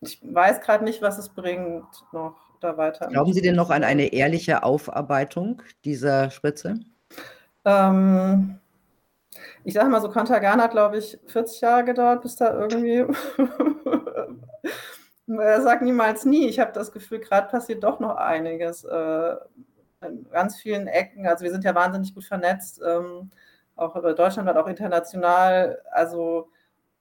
[0.00, 3.08] ich weiß gerade nicht, was es bringt, noch da weiter.
[3.08, 6.76] Glauben Sie denn noch an eine ehrliche Aufarbeitung dieser Spritze?
[7.64, 8.60] Ähm,
[9.64, 13.04] ich sage mal so, Contagana hat, glaube ich, 40 Jahre gedauert, bis da irgendwie.
[15.26, 16.48] er sagt niemals nie.
[16.48, 18.84] Ich habe das Gefühl, gerade passiert doch noch einiges.
[18.84, 19.36] Äh,
[20.02, 21.26] in ganz vielen Ecken.
[21.26, 22.80] Also, wir sind ja wahnsinnig gut vernetzt.
[22.84, 23.30] Ähm,
[23.76, 25.80] auch deutschlandweit, auch international.
[25.90, 26.48] Also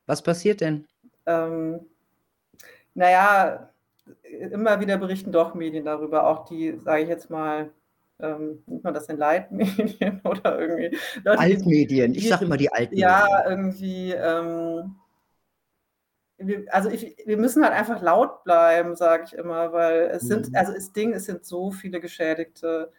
[0.05, 0.88] was passiert denn?
[1.25, 1.79] Ähm,
[2.93, 3.69] naja,
[4.51, 7.69] immer wieder berichten doch Medien darüber, auch die, sage ich jetzt mal,
[8.22, 10.97] ähm, nennt man das in Leitmedien oder irgendwie.
[11.24, 12.99] Leute, Altmedien, ich sage immer die Altmedien.
[13.07, 14.11] Ja, irgendwie.
[14.11, 14.95] Ähm,
[16.69, 20.55] also ich, wir müssen halt einfach laut bleiben, sage ich immer, weil es sind, mhm.
[20.55, 22.91] also das Ding, es sind so viele Geschädigte.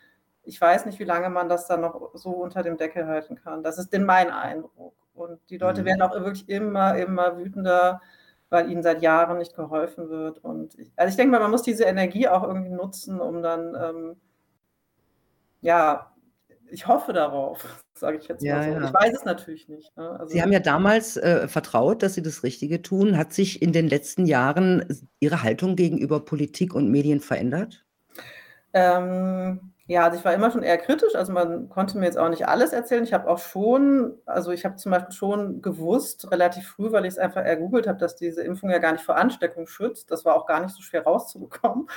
[0.45, 3.63] Ich weiß nicht, wie lange man das dann noch so unter dem Deckel halten kann.
[3.63, 4.95] Das ist denn mein Eindruck.
[5.15, 5.87] Und die Leute mhm.
[5.87, 8.01] werden auch wirklich immer, immer wütender,
[8.49, 10.39] weil ihnen seit Jahren nicht geholfen wird.
[10.39, 13.75] Und ich, also ich denke mal, man muss diese Energie auch irgendwie nutzen, um dann,
[13.75, 14.17] ähm,
[15.63, 16.13] ja,
[16.71, 18.71] ich hoffe darauf, sage ich jetzt ja, mal so.
[18.81, 18.85] Ja.
[18.87, 19.97] Ich weiß es natürlich nicht.
[19.97, 20.11] Ne?
[20.19, 23.17] Also, Sie haben ja damals äh, vertraut, dass Sie das Richtige tun.
[23.17, 24.85] Hat sich in den letzten Jahren
[25.21, 27.85] Ihre Haltung gegenüber Politik und Medien verändert?
[28.75, 32.29] Ähm, ja, also ich war immer schon eher kritisch, also man konnte mir jetzt auch
[32.31, 33.05] nicht alles erzählen.
[33.05, 37.13] Ich habe auch schon, also ich habe zum Beispiel schon gewusst, relativ früh, weil ich
[37.13, 40.11] es einfach ergoogelt habe, dass diese Impfung ja gar nicht vor Ansteckung schützt.
[40.11, 41.89] Das war auch gar nicht so schwer rauszubekommen.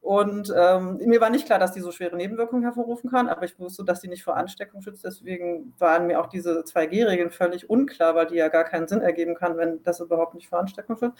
[0.00, 3.58] Und ähm, mir war nicht klar, dass die so schwere Nebenwirkungen hervorrufen kann, aber ich
[3.58, 5.04] wusste, dass die nicht vor Ansteckung schützt.
[5.04, 9.34] Deswegen waren mir auch diese 2G-Regeln völlig unklar, weil die ja gar keinen Sinn ergeben
[9.34, 11.18] kann, wenn das überhaupt nicht vor Ansteckung schützt.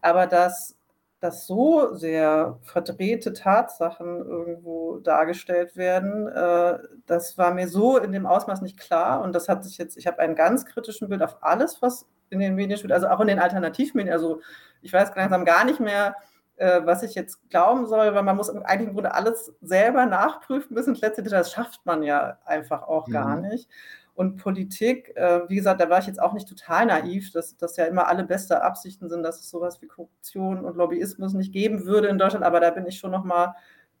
[0.00, 0.76] Aber dass
[1.20, 8.26] dass so sehr verdrehte Tatsachen irgendwo dargestellt werden, äh, das war mir so in dem
[8.26, 9.20] Ausmaß nicht klar.
[9.22, 12.38] Und das hat sich jetzt, ich habe einen ganz kritischen Bild auf alles, was in
[12.40, 14.12] den Medien spielt, also auch in den Alternativmedien.
[14.12, 14.40] Also
[14.80, 16.16] ich weiß langsam gar nicht mehr,
[16.60, 20.74] äh, was ich jetzt glauben soll, weil man muss eigentlich im Grunde alles selber nachprüfen
[20.74, 21.38] bis ins letzte Detail.
[21.38, 23.12] Das schafft man ja einfach auch mhm.
[23.12, 23.68] gar nicht.
[24.14, 27.78] Und Politik, äh, wie gesagt, da war ich jetzt auch nicht total naiv, dass das
[27.78, 31.86] ja immer alle beste Absichten sind, dass es sowas wie Korruption und Lobbyismus nicht geben
[31.86, 32.44] würde in Deutschland.
[32.44, 33.54] Aber da bin ich schon nochmal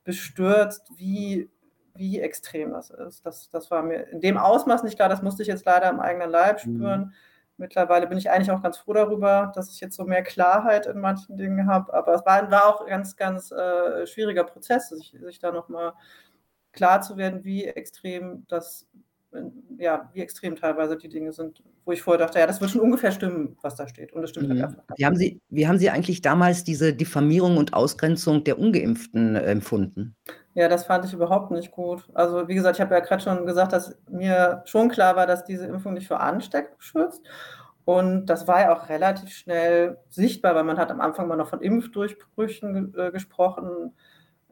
[0.04, 1.48] bestürzt, wie,
[1.94, 3.24] wie extrem das ist.
[3.24, 5.08] Das, das war mir in dem Ausmaß nicht klar.
[5.08, 6.76] Das musste ich jetzt leider im eigenen Leib mhm.
[6.76, 7.00] spüren.
[7.00, 7.12] Mhm.
[7.60, 10.98] Mittlerweile bin ich eigentlich auch ganz froh darüber, dass ich jetzt so mehr Klarheit in
[10.98, 11.92] manchen Dingen habe.
[11.94, 15.92] Aber es war, war auch ein ganz, ganz äh, schwieriger Prozess, sich, sich da nochmal
[16.72, 18.88] klar zu werden, wie extrem das
[19.78, 22.80] ja, wie extrem teilweise die Dinge sind, wo ich vorher dachte, ja, das wird schon
[22.80, 24.12] ungefähr stimmen, was da steht.
[24.12, 24.62] Und das stimmt halt mhm.
[24.62, 24.96] halt einfach.
[24.96, 29.42] Wie haben, Sie, wie haben Sie eigentlich damals diese Diffamierung und Ausgrenzung der Ungeimpften äh,
[29.44, 30.16] empfunden?
[30.54, 32.08] Ja, das fand ich überhaupt nicht gut.
[32.12, 35.44] Also, wie gesagt, ich habe ja gerade schon gesagt, dass mir schon klar war, dass
[35.44, 37.22] diese Impfung nicht vor Ansteckung schützt.
[37.84, 41.48] Und das war ja auch relativ schnell sichtbar, weil man hat am Anfang mal noch
[41.48, 43.94] von Impfdurchbrüchen äh, gesprochen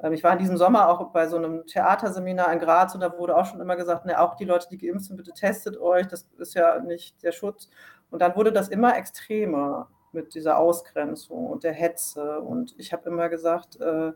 [0.02, 3.16] ähm, ich war in diesem Sommer auch bei so einem Theaterseminar in Graz und da
[3.18, 6.06] wurde auch schon immer gesagt, ne, auch die Leute, die geimpft sind, bitte testet euch,
[6.06, 7.68] das ist ja nicht der Schutz.
[8.10, 12.40] Und dann wurde das immer extremer mit dieser Ausgrenzung und der Hetze.
[12.40, 14.12] Und ich habe immer gesagt, äh,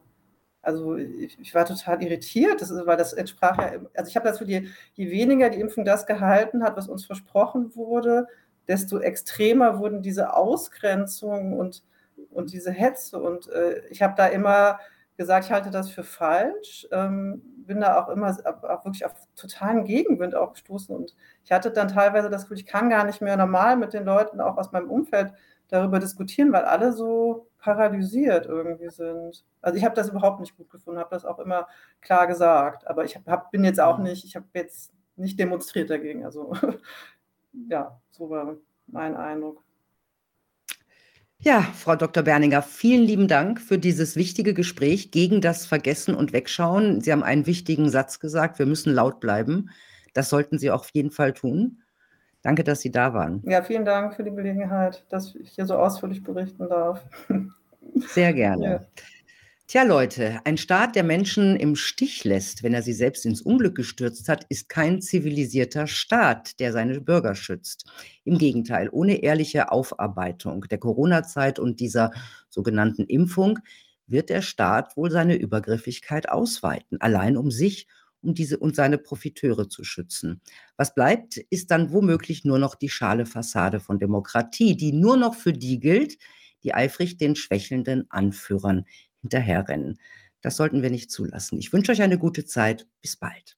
[0.63, 4.29] also ich, ich, war total irritiert, das ist, weil das entsprach ja, also ich habe
[4.29, 8.29] das für die, je weniger die Impfung das gehalten hat, was uns versprochen wurde,
[8.69, 11.83] desto extremer wurden diese Ausgrenzungen und,
[12.31, 13.21] und diese Hetze.
[13.21, 14.79] Und äh, ich habe da immer
[15.17, 16.87] gesagt, ich halte das für falsch.
[16.93, 20.95] Ähm, bin da auch immer auch wirklich auf totalen Gegenwind auch gestoßen.
[20.95, 24.05] Und ich hatte dann teilweise das Gefühl, ich kann gar nicht mehr normal mit den
[24.05, 25.33] Leuten auch aus meinem Umfeld
[25.73, 29.45] darüber diskutieren, weil alle so paralysiert irgendwie sind.
[29.63, 31.67] Also ich habe das überhaupt nicht gut gefunden, habe das auch immer
[32.03, 32.87] klar gesagt.
[32.87, 34.05] Aber ich hab, bin jetzt auch mhm.
[34.05, 36.25] nicht, ich habe jetzt nicht demonstriert dagegen.
[36.25, 36.53] Also
[37.69, 38.57] ja, so war
[38.87, 39.63] mein Eindruck.
[41.39, 42.23] Ja, Frau Dr.
[42.23, 47.01] Berninger, vielen lieben Dank für dieses wichtige Gespräch gegen das Vergessen und Wegschauen.
[47.01, 49.71] Sie haben einen wichtigen Satz gesagt, wir müssen laut bleiben.
[50.13, 51.82] Das sollten Sie auf jeden Fall tun.
[52.43, 53.43] Danke, dass Sie da waren.
[53.47, 57.05] Ja, vielen Dank für die Gelegenheit, dass ich hier so ausführlich berichten darf.
[58.09, 58.65] Sehr gerne.
[58.65, 58.81] Ja.
[59.69, 63.75] Tja, Leute, ein Staat, der Menschen im Stich lässt, wenn er sie selbst ins Unglück
[63.75, 67.91] gestürzt hat, ist kein zivilisierter Staat, der seine Bürger schützt.
[68.25, 72.11] Im Gegenteil, ohne ehrliche Aufarbeitung der Corona-Zeit und dieser
[72.51, 73.61] sogenannten Impfung
[74.07, 77.87] wird der Staat wohl seine Übergriffigkeit ausweiten, allein um sich
[78.23, 80.41] um diese und seine Profiteure zu schützen.
[80.77, 85.35] Was bleibt, ist dann womöglich nur noch die schale Fassade von Demokratie, die nur noch
[85.35, 86.19] für die gilt,
[86.63, 88.87] die eifrig den schwächelnden Anführern
[89.21, 89.99] hinterherrennen.
[90.41, 91.59] Das sollten wir nicht zulassen.
[91.59, 92.87] Ich wünsche euch eine gute Zeit.
[93.01, 93.57] Bis bald.